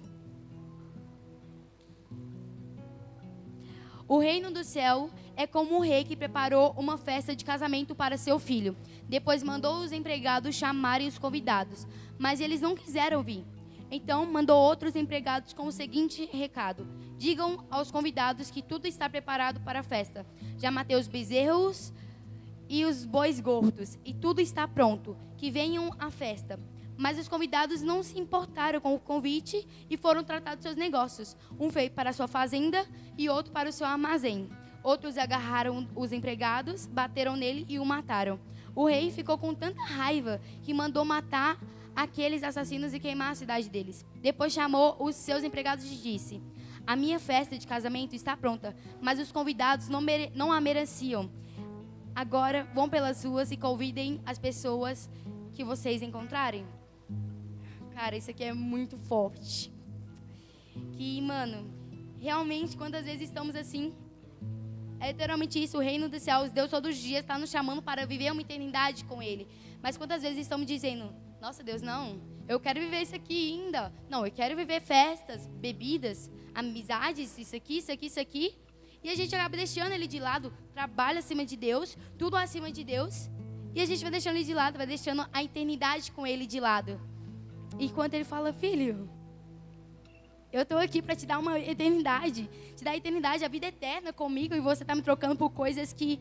O 4.09 4.19
reino 4.19 4.51
do 4.51 4.65
céu 4.65 5.11
é 5.39 5.47
como 5.47 5.77
um 5.77 5.81
rei 5.81 6.03
que 6.03 6.17
preparou 6.17 6.75
uma 6.77 6.99
festa 6.99 7.35
de 7.35 7.45
casamento 7.45 7.95
para 7.95 8.19
seu 8.19 8.41
filho. 8.41 8.77
Depois 9.09 9.41
mandou 9.41 9.85
os 9.85 9.93
empregados 9.93 10.57
chamarem 10.57 11.07
os 11.07 11.17
convidados, 11.17 11.87
mas 12.19 12.41
eles 12.41 12.61
não 12.61 12.75
quiseram 12.75 13.23
vir. 13.23 13.45
Então 13.89 14.27
mandou 14.27 14.59
outros 14.59 14.97
empregados 14.97 15.53
com 15.53 15.69
o 15.69 15.73
seguinte 15.73 16.29
recado: 16.33 16.89
Digam 17.17 17.65
aos 17.71 17.89
convidados 17.89 18.51
que 18.51 18.61
tudo 18.61 18.87
está 18.87 19.09
preparado 19.09 19.61
para 19.61 19.79
a 19.79 19.85
festa. 19.85 20.27
Já 20.59 20.73
matei 20.73 20.97
os 20.97 21.07
bezerros 21.07 21.93
e 22.69 22.85
os 22.85 23.05
bois 23.05 23.39
gordos, 23.39 23.97
e 24.05 24.13
tudo 24.13 24.41
está 24.41 24.67
pronto. 24.67 25.17
Que 25.37 25.53
venham 25.53 25.95
à 26.01 26.11
festa. 26.11 26.59
Mas 26.97 27.17
os 27.17 27.29
convidados 27.29 27.81
não 27.81 28.03
se 28.03 28.19
importaram 28.19 28.81
com 28.81 28.93
o 28.93 28.99
convite 28.99 29.65
e 29.89 29.97
foram 29.97 30.25
tratados 30.25 30.65
seus 30.65 30.75
negócios. 30.75 31.37
Um 31.61 31.69
veio 31.69 31.93
para 31.93 32.11
a 32.11 32.13
sua 32.13 32.27
fazenda 32.27 32.85
e 33.17 33.29
outro 33.29 33.53
para 33.53 33.69
o 33.69 33.73
seu 33.73 33.87
armazém. 33.87 34.51
Outros 34.89 35.19
agarraram 35.19 35.87
os 35.95 36.13
empregados, 36.13 36.87
bateram 36.87 37.37
nele 37.37 37.67
e 37.69 37.79
o 37.79 37.85
mataram. 37.85 38.41
O 38.75 38.87
rei 38.87 39.11
ficou 39.11 39.37
com 39.37 39.55
tanta 39.55 39.83
raiva 39.83 40.41
que 40.63 40.73
mandou 40.73 41.05
matar 41.05 41.61
aqueles 41.95 42.43
assassinos 42.43 42.95
e 42.95 42.99
queimar 42.99 43.33
a 43.33 43.35
cidade 43.35 43.69
deles. 43.69 44.03
Depois 44.23 44.51
chamou 44.51 44.97
os 44.99 45.15
seus 45.15 45.45
empregados 45.45 45.85
e 45.85 45.95
disse: 45.95 46.41
A 46.87 46.97
minha 46.97 47.19
festa 47.19 47.59
de 47.59 47.67
casamento 47.67 48.17
está 48.17 48.35
pronta, 48.35 48.75
mas 48.99 49.21
os 49.21 49.31
convidados 49.31 49.91
não, 49.91 50.01
não 50.35 50.51
a 50.51 50.59
mereciam. 50.59 51.31
Agora 52.15 52.67
vão 52.75 52.89
pelas 52.89 53.23
ruas 53.23 53.51
e 53.51 53.59
convidem 53.59 54.23
as 54.25 54.39
pessoas 54.39 55.07
que 55.53 55.63
vocês 55.63 56.01
encontrarem. 56.01 56.65
Cara, 57.95 58.17
isso 58.17 58.31
aqui 58.31 58.43
é 58.43 58.55
muito 58.55 58.97
forte. 58.97 59.71
Que, 60.93 61.21
mano, 61.21 61.71
realmente, 62.19 62.75
quantas 62.75 63.05
vezes 63.05 63.29
estamos 63.29 63.55
assim? 63.55 63.93
É 65.01 65.09
literalmente 65.09 65.63
isso, 65.63 65.79
o 65.79 65.81
reino 65.81 66.09
dos 66.09 66.23
céus, 66.23 66.51
Deus 66.51 66.71
todos 66.71 66.91
os 66.91 66.97
dias 66.97 67.21
está 67.21 67.39
nos 67.39 67.51
chamando 67.51 67.81
para 67.81 68.05
viver 68.05 68.33
uma 68.33 68.41
eternidade 68.41 69.05
com 69.05 69.23
Ele. 69.23 69.47
Mas 69.81 69.97
quantas 69.97 70.23
vezes 70.23 70.39
estamos 70.39 70.67
dizendo, 70.67 71.15
nossa 71.41 71.63
Deus, 71.63 71.83
não, 71.83 72.21
eu 72.49 72.59
quero 72.59 72.81
viver 72.81 73.03
isso 73.03 73.15
aqui 73.15 73.53
ainda. 73.53 73.93
Não, 74.09 74.27
eu 74.27 74.33
quero 74.33 74.57
viver 74.57 74.81
festas, 74.81 75.47
bebidas, 75.47 76.31
amizades, 76.55 77.39
isso 77.39 77.55
aqui, 77.55 77.79
isso 77.79 77.93
aqui, 77.93 78.07
isso 78.07 78.21
aqui. 78.21 78.55
E 79.05 79.09
a 79.11 79.15
gente 79.15 79.35
acaba 79.35 79.57
deixando 79.57 79.93
ele 79.93 80.09
de 80.09 80.19
lado, 80.19 80.53
trabalho 80.73 81.19
acima 81.19 81.45
de 81.45 81.57
Deus, 81.57 81.97
tudo 82.19 82.37
acima 82.37 82.73
de 82.73 82.83
Deus. 82.83 83.31
E 83.75 83.81
a 83.81 83.87
gente 83.87 84.03
vai 84.03 84.11
deixando 84.11 84.37
ele 84.37 84.45
de 84.45 84.55
lado, 84.55 84.77
vai 84.77 84.87
deixando 84.87 85.25
a 85.33 85.45
eternidade 85.45 86.11
com 86.11 86.27
ele 86.27 86.47
de 86.47 86.59
lado. 86.59 87.01
E 87.79 87.89
quando 87.91 88.15
ele 88.15 88.25
fala, 88.25 88.53
filho, 88.53 89.09
eu 90.53 90.63
estou 90.63 90.79
aqui 90.79 91.03
para 91.03 91.15
te 91.15 91.27
dar 91.27 91.39
uma 91.39 91.59
eternidade, 91.59 92.49
te 92.75 92.83
dar 92.83 92.93
a 92.93 92.97
eternidade, 92.97 93.45
a 93.45 93.49
vida 93.49 93.67
eterna 93.67 94.13
comigo, 94.13 94.55
e 94.55 94.61
você 94.61 94.83
está 94.83 94.95
me 94.95 95.03
trocando 95.03 95.37
por 95.37 95.51
coisas 95.51 95.93
que 95.93 96.19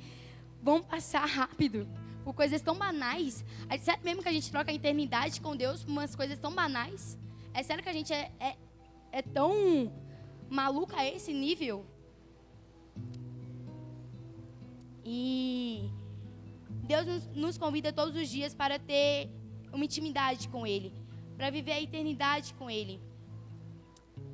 vão 0.62 0.82
passar 0.82 1.26
rápido, 1.26 1.88
por 2.24 2.34
coisas 2.34 2.62
tão 2.62 2.76
banais. 2.76 3.46
É 3.70 3.78
sério 3.78 4.04
mesmo 4.04 4.22
que 4.22 4.30
a 4.30 4.34
gente 4.34 4.52
troca 4.52 4.72
a 4.72 4.74
eternidade 4.74 5.40
com 5.40 5.56
Deus 5.56 5.84
por 5.84 5.92
umas 5.92 6.16
coisas 6.16 6.38
tão 6.38 6.54
banais? 6.54 7.18
É 7.54 7.64
sério 7.64 7.84
que 7.84 7.90
a 7.90 7.94
gente 7.94 8.14
é, 8.14 8.32
é, 8.40 8.56
é 9.12 9.22
tão 9.22 9.92
maluca 10.50 10.98
a 10.98 11.06
esse 11.06 11.34
nível? 11.34 11.86
E 15.06 15.90
Deus 16.84 17.06
nos, 17.06 17.28
nos 17.28 17.58
convida 17.58 17.94
todos 17.94 18.14
os 18.22 18.28
dias 18.28 18.54
para 18.54 18.78
ter 18.78 19.30
uma 19.72 19.86
intimidade 19.86 20.50
com 20.50 20.68
Ele 20.68 20.94
para 21.38 21.52
viver 21.52 21.74
a 21.74 21.82
eternidade 21.82 22.54
com 22.56 22.70
Ele. 22.70 23.00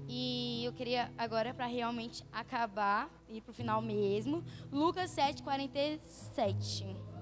E 0.07 0.63
eu 0.65 0.73
queria 0.73 1.11
agora, 1.17 1.53
para 1.53 1.65
realmente 1.65 2.23
acabar, 2.31 3.09
ir 3.29 3.41
para 3.41 3.51
o 3.51 3.53
final 3.53 3.81
mesmo, 3.81 4.43
Lucas 4.71 5.09
7, 5.11 5.43
47. 5.43 7.12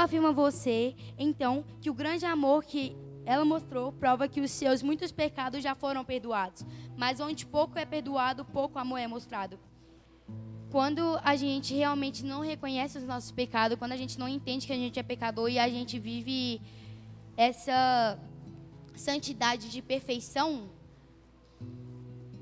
Afirmo 0.00 0.28
a 0.28 0.32
você, 0.32 0.94
então, 1.18 1.64
que 1.80 1.90
o 1.90 1.94
grande 1.94 2.24
amor 2.26 2.64
que 2.64 2.96
ela 3.24 3.44
mostrou 3.44 3.92
prova 3.92 4.28
que 4.28 4.40
os 4.40 4.50
seus 4.50 4.82
muitos 4.82 5.12
pecados 5.12 5.62
já 5.62 5.74
foram 5.74 6.04
perdoados. 6.04 6.64
Mas 6.96 7.20
onde 7.20 7.46
pouco 7.46 7.78
é 7.78 7.84
perdoado, 7.84 8.44
pouco 8.44 8.78
amor 8.78 8.98
é 8.98 9.06
mostrado. 9.06 9.58
Quando 10.70 11.20
a 11.22 11.36
gente 11.36 11.74
realmente 11.74 12.24
não 12.24 12.40
reconhece 12.40 12.98
os 12.98 13.04
nossos 13.04 13.30
pecados, 13.30 13.78
quando 13.78 13.92
a 13.92 13.96
gente 13.96 14.18
não 14.18 14.28
entende 14.28 14.66
que 14.66 14.72
a 14.72 14.76
gente 14.76 14.98
é 14.98 15.02
pecador 15.02 15.48
e 15.48 15.58
a 15.58 15.68
gente 15.68 15.98
vive 15.98 16.60
essa 17.36 18.18
santidade 18.94 19.70
de 19.70 19.82
perfeição, 19.82 20.70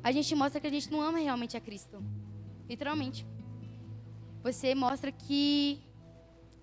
a 0.02 0.12
gente 0.12 0.34
mostra 0.34 0.60
que 0.60 0.66
a 0.66 0.70
gente 0.70 0.90
não 0.90 1.00
ama 1.00 1.18
realmente 1.18 1.56
a 1.56 1.60
Cristo. 1.60 2.02
Literalmente. 2.68 3.26
Você 4.42 4.74
mostra 4.74 5.10
que. 5.10 5.80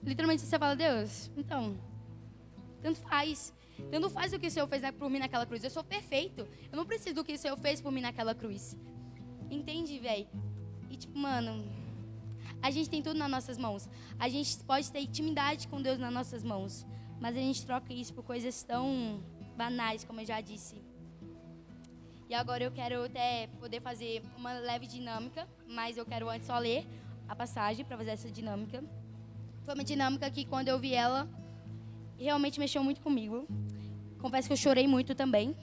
Literalmente 0.05 0.43
você 0.43 0.59
fala, 0.59 0.75
Deus, 0.75 1.31
então. 1.35 1.77
Tanto 2.81 2.99
faz. 2.99 3.53
Tanto 3.91 4.09
faz 4.09 4.31
o 4.31 4.39
que 4.39 4.47
o 4.47 4.51
Senhor 4.51 4.67
fez 4.67 4.83
por 4.91 5.09
mim 5.09 5.19
naquela 5.19 5.45
cruz. 5.45 5.63
Eu 5.63 5.69
sou 5.69 5.83
perfeito. 5.83 6.47
Eu 6.71 6.77
não 6.77 6.85
preciso 6.85 7.15
do 7.15 7.23
que 7.23 7.33
o 7.33 7.37
Senhor 7.37 7.57
fez 7.57 7.81
por 7.81 7.91
mim 7.91 8.01
naquela 8.01 8.35
cruz. 8.35 8.77
Entende, 9.49 9.97
velho? 9.99 10.27
E 10.89 10.95
tipo, 10.95 11.17
mano. 11.17 11.65
A 12.61 12.71
gente 12.71 12.89
tem 12.89 13.01
tudo 13.01 13.17
nas 13.17 13.29
nossas 13.29 13.57
mãos. 13.57 13.89
A 14.19 14.29
gente 14.29 14.57
pode 14.63 14.91
ter 14.91 14.99
intimidade 14.99 15.67
com 15.67 15.81
Deus 15.81 15.97
nas 15.99 16.13
nossas 16.13 16.43
mãos. 16.43 16.85
Mas 17.19 17.35
a 17.35 17.39
gente 17.39 17.65
troca 17.65 17.91
isso 17.93 18.13
por 18.13 18.23
coisas 18.23 18.63
tão 18.63 19.23
banais, 19.57 20.03
como 20.03 20.21
eu 20.21 20.25
já 20.25 20.39
disse. 20.41 20.81
E 22.29 22.33
agora 22.33 22.63
eu 22.63 22.71
quero 22.71 23.03
até 23.03 23.47
poder 23.59 23.81
fazer 23.81 24.23
uma 24.35 24.53
leve 24.53 24.87
dinâmica, 24.87 25.47
mas 25.67 25.97
eu 25.97 26.05
quero 26.05 26.29
antes 26.29 26.47
só 26.47 26.57
ler 26.57 26.85
a 27.27 27.35
passagem 27.35 27.85
para 27.85 27.97
fazer 27.97 28.11
essa 28.11 28.29
dinâmica. 28.29 28.83
Foi 29.65 29.73
uma 29.73 29.83
dinâmica 29.83 30.29
que 30.29 30.45
quando 30.45 30.67
eu 30.67 30.77
vi 30.77 30.93
ela, 30.93 31.27
realmente 32.19 32.59
mexeu 32.59 32.83
muito 32.83 33.01
comigo. 33.01 33.47
Confesso 34.19 34.47
que 34.47 34.53
eu 34.53 34.57
chorei 34.57 34.87
muito 34.87 35.15
também. 35.15 35.57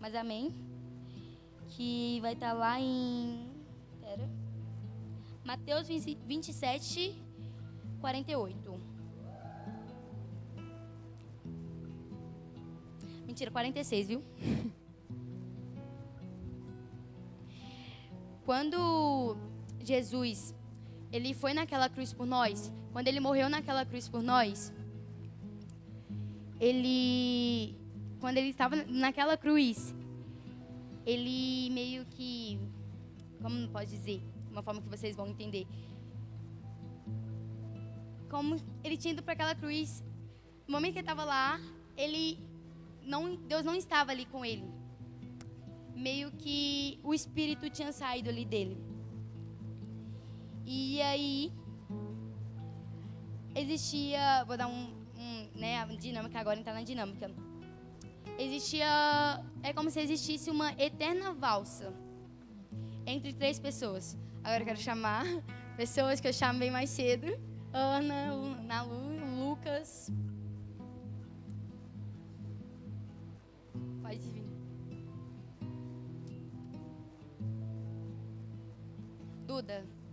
Mas 0.00 0.14
amém. 0.14 0.54
Que 1.70 2.20
vai 2.20 2.34
estar 2.34 2.50
tá 2.50 2.52
lá 2.52 2.80
em. 2.80 3.50
Pera. 4.00 4.30
Mateus 5.44 5.88
27, 5.88 7.20
48. 8.00 8.80
Mentira, 13.26 13.50
46, 13.50 14.06
viu? 14.06 14.22
Quando 18.44 19.36
Jesus 19.82 20.53
ele 21.14 21.32
foi 21.32 21.52
naquela 21.54 21.88
cruz 21.88 22.12
por 22.12 22.26
nós, 22.26 22.72
quando 22.92 23.06
ele 23.08 23.20
morreu 23.20 23.48
naquela 23.48 23.84
cruz 23.86 24.08
por 24.08 24.22
nós, 24.22 24.72
ele 26.60 27.76
quando 28.18 28.38
ele 28.38 28.48
estava 28.48 28.74
naquela 29.04 29.36
cruz, 29.36 29.94
ele 31.06 31.70
meio 31.70 32.04
que 32.06 32.58
como 33.40 33.68
pode 33.68 33.90
dizer, 33.90 34.20
uma 34.50 34.62
forma 34.62 34.80
que 34.82 34.88
vocês 34.88 35.14
vão 35.14 35.28
entender. 35.28 35.66
Como 38.30 38.56
ele 38.82 38.96
tinha 38.96 39.12
ido 39.12 39.22
para 39.22 39.34
aquela 39.34 39.54
cruz, 39.54 40.02
no 40.66 40.72
momento 40.72 40.94
que 40.94 40.98
ele 40.98 41.06
estava 41.08 41.24
lá, 41.24 41.60
ele 41.96 42.38
não 43.02 43.36
Deus 43.36 43.64
não 43.64 43.76
estava 43.76 44.10
ali 44.10 44.26
com 44.26 44.44
ele 44.44 44.66
meio 45.94 46.32
que 46.32 46.98
o 47.04 47.14
espírito 47.14 47.70
tinha 47.70 47.92
saído 47.92 48.28
ali 48.28 48.44
dele. 48.44 48.76
E 50.66 51.00
aí 51.02 51.52
existia, 53.54 54.44
vou 54.44 54.56
dar 54.56 54.66
um, 54.66 54.92
um 55.16 55.48
né, 55.54 55.80
a 55.80 55.84
dinâmica 55.86 56.38
agora 56.40 56.58
entrar 56.58 56.74
na 56.74 56.82
dinâmica. 56.82 57.30
Existia, 58.38 58.86
é 59.62 59.72
como 59.72 59.90
se 59.90 60.00
existisse 60.00 60.50
uma 60.50 60.72
eterna 60.72 61.32
valsa 61.32 61.92
entre 63.06 63.32
três 63.32 63.58
pessoas. 63.58 64.16
Agora 64.42 64.62
eu 64.62 64.66
quero 64.66 64.80
chamar 64.80 65.24
pessoas 65.76 66.20
que 66.20 66.28
eu 66.28 66.32
chamei 66.32 66.70
mais 66.70 66.90
cedo: 66.90 67.26
Ana, 67.72 68.34
Nalu, 68.62 69.48
Lucas. 69.50 70.10
Pode 74.02 74.18
vir. 74.18 74.44
Duda. 79.46 80.03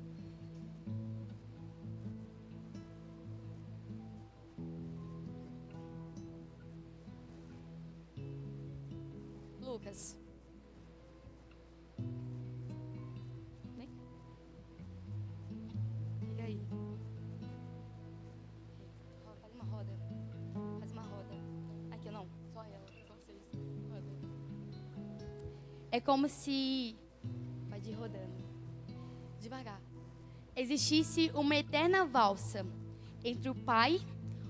Lucas. 9.72 10.18
Vem. 13.78 13.90
E 16.38 16.42
aí? 16.42 16.62
Faz 19.42 19.54
uma 19.54 19.64
roda. 19.64 19.94
Faz 20.80 20.92
uma 20.92 21.04
roda. 21.04 21.36
Aqui 21.90 22.12
não, 22.12 22.28
só 22.54 22.64
ela, 22.66 22.86
só 23.08 23.14
vocês. 23.14 23.42
Roda. 23.90 24.12
É 25.90 26.02
como 26.02 26.28
se. 26.28 26.98
Pode 27.70 27.90
ir 27.90 27.94
rodando 27.94 28.42
devagar. 29.40 29.82
Existisse 30.54 31.32
uma 31.34 31.56
eterna 31.56 32.06
valsa 32.06 32.66
entre 33.24 33.50
o 33.50 33.56
Pai, 33.56 34.02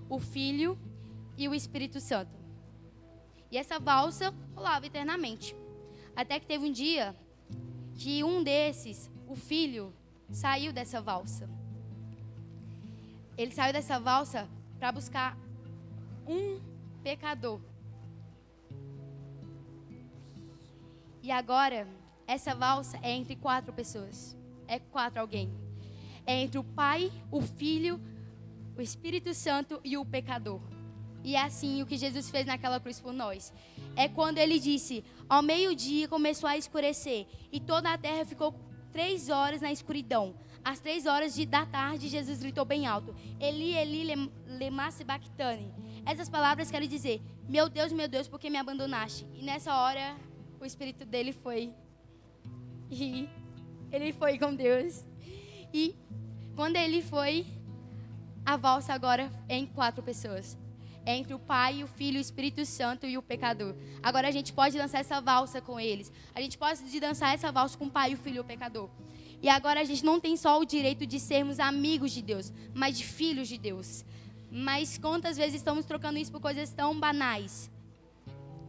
o 0.09 0.17
Filho 0.19 0.79
e 1.37 1.47
o 1.47 1.53
Espírito 1.53 1.99
Santo. 1.99 2.40
E 3.51 3.57
essa 3.57 3.79
valsa 3.79 4.33
rolava 4.55 4.85
eternamente. 4.85 5.55
Até 6.15 6.39
que 6.39 6.45
teve 6.45 6.65
um 6.65 6.71
dia 6.71 7.15
que 7.95 8.23
um 8.23 8.41
desses, 8.43 9.09
o 9.27 9.35
filho, 9.35 9.93
saiu 10.31 10.71
dessa 10.71 11.01
valsa. 11.01 11.49
Ele 13.37 13.51
saiu 13.51 13.73
dessa 13.73 13.99
valsa 13.99 14.47
para 14.79 14.91
buscar 14.91 15.37
um 16.27 16.59
pecador. 17.03 17.59
E 21.21 21.31
agora, 21.31 21.87
essa 22.25 22.55
valsa 22.55 22.97
é 23.03 23.11
entre 23.11 23.35
quatro 23.35 23.73
pessoas 23.73 24.35
é 24.71 24.79
quatro 24.79 25.19
alguém. 25.19 25.51
É 26.25 26.33
entre 26.39 26.57
o 26.57 26.63
Pai, 26.63 27.11
o 27.29 27.41
Filho, 27.41 27.99
o 28.77 28.81
Espírito 28.81 29.33
Santo 29.33 29.81
e 29.83 29.97
o 29.97 30.05
pecador. 30.05 30.61
E 31.23 31.35
é 31.35 31.41
assim 31.41 31.81
o 31.81 31.85
que 31.85 31.97
Jesus 31.97 32.29
fez 32.29 32.45
naquela 32.45 32.79
cruz 32.79 32.99
por 32.99 33.13
nós. 33.13 33.53
É 33.95 34.07
quando 34.07 34.37
ele 34.37 34.59
disse: 34.59 35.03
ao 35.29 35.41
meio-dia 35.41 36.07
começou 36.07 36.49
a 36.49 36.57
escurecer 36.57 37.27
e 37.51 37.59
toda 37.59 37.91
a 37.91 37.97
terra 37.97 38.25
ficou 38.25 38.53
três 38.91 39.29
horas 39.29 39.61
na 39.61 39.71
escuridão. 39.71 40.35
Às 40.63 40.79
três 40.79 41.05
horas 41.07 41.33
de, 41.33 41.45
da 41.45 41.65
tarde, 41.65 42.07
Jesus 42.07 42.39
gritou 42.39 42.65
bem 42.65 42.85
alto: 42.85 43.15
Eli, 43.39 43.75
Eli, 43.75 44.29
lema 44.47 44.91
sabachthani. 44.91 45.71
Essas 46.05 46.29
palavras 46.29 46.69
querem 46.69 46.87
dizer: 46.87 47.21
Meu 47.47 47.69
Deus, 47.69 47.91
meu 47.91 48.07
Deus, 48.07 48.27
por 48.27 48.39
que 48.39 48.49
me 48.49 48.57
abandonaste? 48.57 49.25
E 49.33 49.43
nessa 49.43 49.75
hora, 49.75 50.15
o 50.59 50.65
espírito 50.65 51.05
dele 51.05 51.33
foi. 51.33 51.73
E 52.93 53.29
ele 53.89 54.11
foi 54.11 54.37
com 54.37 54.53
Deus. 54.53 55.05
E 55.73 55.95
quando 56.57 56.75
ele 56.75 57.01
foi, 57.01 57.45
a 58.45 58.57
valsa 58.57 58.93
agora 58.93 59.31
é 59.47 59.55
em 59.55 59.65
quatro 59.65 60.03
pessoas. 60.03 60.57
É 61.05 61.15
entre 61.15 61.33
o 61.33 61.39
Pai, 61.39 61.83
o 61.83 61.87
Filho, 61.87 62.17
o 62.17 62.21
Espírito 62.21 62.63
Santo 62.65 63.07
e 63.07 63.17
o 63.17 63.21
pecador. 63.21 63.75
Agora 64.03 64.27
a 64.27 64.31
gente 64.31 64.53
pode 64.53 64.77
dançar 64.77 65.01
essa 65.01 65.19
valsa 65.19 65.59
com 65.59 65.79
eles. 65.79 66.11
A 66.35 66.41
gente 66.41 66.57
pode 66.57 66.99
dançar 66.99 67.33
essa 67.33 67.51
valsa 67.51 67.77
com 67.77 67.85
o 67.85 67.91
Pai, 67.91 68.13
o 68.13 68.17
Filho 68.17 68.37
e 68.37 68.39
o 68.39 68.43
pecador. 68.43 68.89
E 69.41 69.49
agora 69.49 69.81
a 69.81 69.83
gente 69.83 70.05
não 70.05 70.19
tem 70.19 70.37
só 70.37 70.59
o 70.59 70.65
direito 70.65 71.05
de 71.05 71.19
sermos 71.19 71.59
amigos 71.59 72.11
de 72.11 72.21
Deus, 72.21 72.53
mas 72.73 72.97
de 72.97 73.03
filhos 73.03 73.47
de 73.47 73.57
Deus. 73.57 74.05
Mas 74.51 74.97
quantas 74.97 75.37
vezes 75.37 75.55
estamos 75.55 75.85
trocando 75.85 76.19
isso 76.19 76.31
por 76.31 76.39
coisas 76.39 76.71
tão 76.71 76.99
banais? 76.99 77.71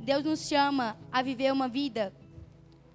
Deus 0.00 0.24
nos 0.24 0.48
chama 0.48 0.96
a 1.12 1.22
viver 1.22 1.52
uma 1.52 1.68
vida 1.68 2.12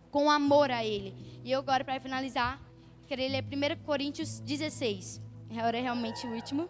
com 0.09 0.31
amor 0.31 0.71
a 0.71 0.83
Ele. 0.83 1.13
E 1.43 1.51
eu 1.51 1.59
agora, 1.59 1.85
para 1.85 1.99
finalizar, 1.99 2.59
queria 3.07 3.29
ler 3.29 3.43
1 3.43 3.83
Coríntios 3.83 4.39
16. 4.39 5.21
Agora 5.51 5.77
é 5.77 5.81
realmente 5.81 6.25
o 6.25 6.31
último. 6.33 6.67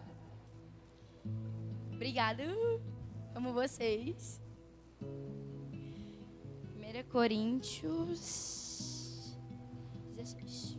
Obrigada. 1.98 2.44
Amo 3.34 3.52
vocês. 3.52 4.40
1 5.02 7.10
Coríntios 7.10 8.16
16. 10.14 10.78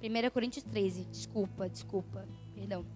1 0.00 0.30
Coríntios 0.30 0.62
13, 0.62 1.06
desculpa, 1.06 1.68
desculpa, 1.68 2.24
perdão. 2.54 2.86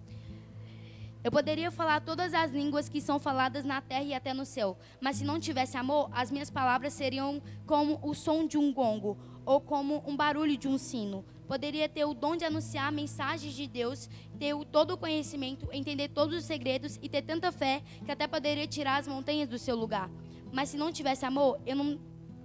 Eu 1.21 1.31
poderia 1.31 1.69
falar 1.69 1.99
todas 1.99 2.33
as 2.33 2.51
línguas 2.51 2.87
que 2.87 3.01
são 3.01 3.19
faladas 3.19 3.65
na 3.65 3.81
terra 3.81 4.03
e 4.03 4.13
até 4.13 4.33
no 4.33 4.45
céu, 4.45 4.77
mas 5.01 5.17
se 5.17 5.25
não 5.25 5.37
tivesse 5.37 5.75
amor, 5.75 6.09
as 6.13 6.31
minhas 6.31 6.49
palavras 6.49 6.93
seriam 6.93 7.41
como 7.65 7.99
o 8.01 8.13
som 8.13 8.47
de 8.47 8.57
um 8.57 8.73
gongo 8.73 9.17
ou 9.45 9.59
como 9.59 10.01
um 10.07 10.15
barulho 10.15 10.55
de 10.55 10.67
um 10.67 10.77
sino. 10.77 11.25
Poderia 11.45 11.89
ter 11.89 12.05
o 12.05 12.13
dom 12.13 12.37
de 12.37 12.45
anunciar 12.45 12.89
mensagens 12.91 13.53
de 13.53 13.67
Deus, 13.67 14.09
ter 14.37 14.55
todo 14.71 14.91
o 14.91 14.97
conhecimento, 14.97 15.67
entender 15.73 16.07
todos 16.09 16.37
os 16.37 16.45
segredos 16.45 16.97
e 17.01 17.09
ter 17.09 17.23
tanta 17.23 17.51
fé 17.51 17.81
que 18.05 18.11
até 18.11 18.25
poderia 18.25 18.67
tirar 18.67 18.97
as 18.97 19.07
montanhas 19.07 19.49
do 19.49 19.57
seu 19.57 19.75
lugar. 19.75 20.09
Mas 20.53 20.69
se 20.69 20.77
não 20.77 20.91
tivesse 20.91 21.25
amor, 21.25 21.59
eu 21.65 21.75
não, 21.75 21.99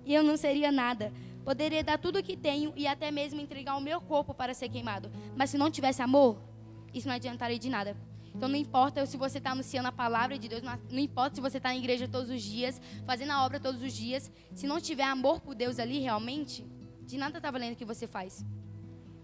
eu 0.05 0.22
não 0.22 0.37
seria 0.37 0.72
nada. 0.72 1.12
Poderia 1.45 1.85
dar 1.85 1.99
tudo 1.99 2.18
o 2.18 2.22
que 2.22 2.37
tenho 2.37 2.72
e 2.75 2.87
até 2.87 3.11
mesmo 3.11 3.41
entregar 3.41 3.77
o 3.77 3.81
meu 3.81 4.01
corpo 4.01 4.35
para 4.35 4.55
ser 4.55 4.68
queimado. 4.68 5.12
Mas 5.37 5.51
se 5.51 5.59
não 5.59 5.70
tivesse 5.70 6.03
amor, 6.03 6.39
isso 6.93 7.07
não 7.07 7.14
adiantaria 7.14 7.59
de 7.59 7.68
nada. 7.68 7.95
Então 8.35 8.49
não 8.49 8.57
importa 8.57 9.07
se 9.07 9.16
você 9.16 9.39
está 9.39 9.53
anunciando 9.53 9.89
a 9.89 9.93
palavra 9.93 10.37
de 10.39 10.49
Deus, 10.49 10.62
não 10.62 10.99
importa 10.99 11.37
se 11.37 11.41
você 11.41 11.59
está 11.59 11.68
na 11.68 11.76
igreja 11.76 12.09
todos 12.09 12.28
os 12.30 12.43
dias, 12.43 12.80
fazendo 13.07 13.30
a 13.30 13.45
obra 13.45 13.61
todos 13.61 13.80
os 13.80 13.93
dias, 13.93 14.30
se 14.55 14.66
não 14.66 14.80
tiver 14.80 15.05
amor 15.05 15.41
por 15.41 15.55
Deus 15.55 15.78
ali 15.78 16.01
realmente, 16.01 16.66
de 17.07 17.16
nada 17.16 17.39
está 17.39 17.51
valendo 17.51 17.74
o 17.74 17.76
que 17.76 17.85
você 17.85 18.07
faz. 18.07 18.45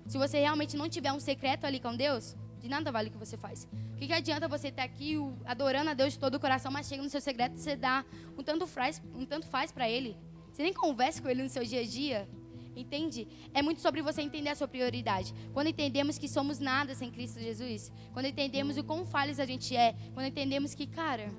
Se 0.07 0.17
você 0.17 0.39
realmente 0.39 0.77
não 0.77 0.89
tiver 0.89 1.13
um 1.13 1.21
secreto 1.21 1.65
ali 1.65 1.81
com 1.81 1.95
Deus, 1.95 2.37
de 2.61 2.69
nada 2.69 2.93
vale 2.93 3.09
o 3.09 3.13
que 3.13 3.19
você 3.19 3.37
faz. 3.37 3.69
O 3.93 3.97
que, 3.97 4.07
que 4.07 4.13
adianta 4.13 4.47
você 4.47 4.69
estar 4.69 4.85
aqui 4.85 5.17
adorando 5.45 5.91
a 5.91 5.95
Deus 5.95 6.13
de 6.13 6.19
todo 6.19 6.35
o 6.37 6.41
coração, 6.41 6.71
mas 6.71 6.87
chega 6.87 7.03
no 7.03 7.09
seu 7.09 7.21
secreto 7.21 7.57
e 7.57 7.61
você 7.61 7.77
dá 7.77 8.05
um 8.39 8.43
tanto 8.43 8.67
faz, 8.67 9.03
um 9.15 9.27
tanto 9.27 9.47
faz 9.47 9.73
para 9.73 9.89
Ele? 9.89 10.17
Você 10.53 10.63
nem 10.63 10.73
conversa 10.73 11.21
com 11.21 11.29
Ele 11.29 11.43
no 11.43 11.49
seu 11.49 11.65
dia 11.65 11.81
a 11.81 11.87
dia? 11.87 12.29
Entende? 12.81 13.29
É 13.53 13.61
muito 13.61 13.81
sobre 13.81 14.01
você 14.01 14.23
entender 14.23 14.49
a 14.49 14.55
sua 14.55 14.67
prioridade. 14.67 15.35
Quando 15.53 15.67
entendemos 15.67 16.17
que 16.17 16.29
somos 16.29 16.59
nada 16.59 16.95
sem 16.95 17.11
Cristo 17.11 17.39
Jesus, 17.39 17.93
quando 18.13 18.27
entendemos 18.27 18.79
o 18.79 18.85
quão 18.85 19.05
falhos 19.05 19.39
a 19.39 19.45
gente 19.45 19.77
é, 19.77 19.95
quando 20.15 20.27
entendemos 20.27 20.75
que, 20.75 20.87
cara, 20.87 21.31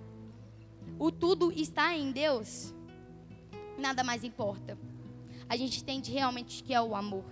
o 0.99 1.11
tudo 1.11 1.51
está 1.51 1.97
em 1.97 2.11
Deus, 2.11 2.75
nada 3.77 4.03
mais 4.03 4.23
importa. 4.23 4.77
A 5.49 5.57
gente 5.57 5.81
entende 5.81 6.11
realmente 6.11 6.63
que 6.63 6.73
é 6.73 6.81
o 6.81 6.95
amor. 6.95 7.25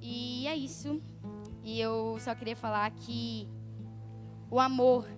E 0.00 0.46
é 0.48 0.56
isso. 0.56 1.00
E 1.62 1.80
eu 1.80 2.16
só 2.18 2.34
queria 2.34 2.56
falar 2.56 2.90
que 2.90 3.48
o 4.50 4.58
amor, 4.58 5.08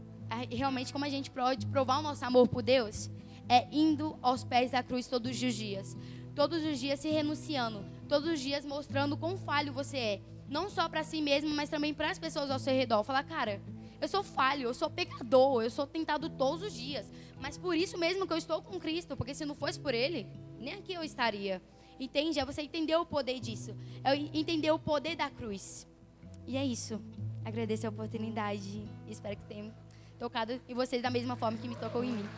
realmente 0.51 0.93
como 0.93 1.07
a 1.07 1.09
gente 1.09 1.31
pode 1.31 1.67
provar 1.67 1.99
o 1.99 2.03
nosso 2.03 2.25
amor 2.25 2.47
por 2.47 2.63
Deus, 2.63 3.11
é 3.49 3.67
indo 3.73 4.17
aos 4.21 4.45
pés 4.45 4.71
da 4.71 4.83
cruz 4.83 5.07
todos 5.07 5.31
os 5.31 5.55
dias 5.55 5.97
todos 6.35 6.65
os 6.65 6.79
dias 6.79 7.01
se 7.01 7.09
renunciando, 7.09 7.85
todos 8.09 8.29
os 8.29 8.41
dias 8.41 8.65
mostrando 8.65 9.17
quão 9.17 9.37
falho 9.37 9.73
você 9.73 9.97
é, 9.97 10.21
não 10.49 10.69
só 10.69 10.89
para 10.89 11.05
si 11.05 11.23
mesmo, 11.23 11.51
mas 11.55 11.71
também 11.71 11.95
para 11.95 12.11
as 12.11 12.19
pessoas 12.19 12.51
ao 12.51 12.59
seu 12.59 12.75
redor. 12.75 13.03
Falar, 13.03 13.25
cara, 13.25 13.61
eu 14.01 14.09
sou 14.09 14.23
falho, 14.23 14.65
eu 14.65 14.75
sou 14.75 14.91
pecador, 14.91 15.63
eu 15.63 15.71
sou 15.71 15.87
tentado 15.87 16.29
todos 16.29 16.63
os 16.63 16.75
dias, 16.75 17.11
mas 17.41 17.57
por 17.57 17.77
isso 17.77 17.97
mesmo 17.97 18.27
que 18.27 18.33
eu 18.33 18.39
estou 18.39 18.61
com 18.63 18.79
Cristo, 18.79 19.17
porque 19.17 19.35
se 19.35 19.45
não 19.45 19.55
fosse 19.55 19.79
por 19.79 19.95
Ele, 19.95 20.27
nem 20.59 20.75
aqui 20.75 20.93
eu 20.93 21.03
estaria. 21.03 21.63
Entende? 21.99 22.41
É 22.41 22.45
você 22.45 22.63
entender 22.63 22.97
o 22.97 23.07
poder 23.07 23.39
disso, 23.39 23.75
é 24.03 24.17
entender 24.17 24.71
o 24.71 24.79
poder 24.79 25.17
da 25.17 25.31
cruz. 25.31 25.87
E 26.47 26.57
é 26.57 26.65
isso. 26.65 27.01
Agradeço 27.45 27.87
a 27.87 27.91
oportunidade 27.91 28.85
espero 29.09 29.37
que 29.37 29.45
tenha 29.45 29.73
tocado 30.19 30.61
em 30.69 30.75
vocês 30.75 31.03
da 31.03 31.11
mesma 31.11 31.37
forma 31.37 31.59
que 31.59 31.69
me 31.69 31.77
tocou 31.77 32.03
em 32.05 32.13
mim. 32.13 32.29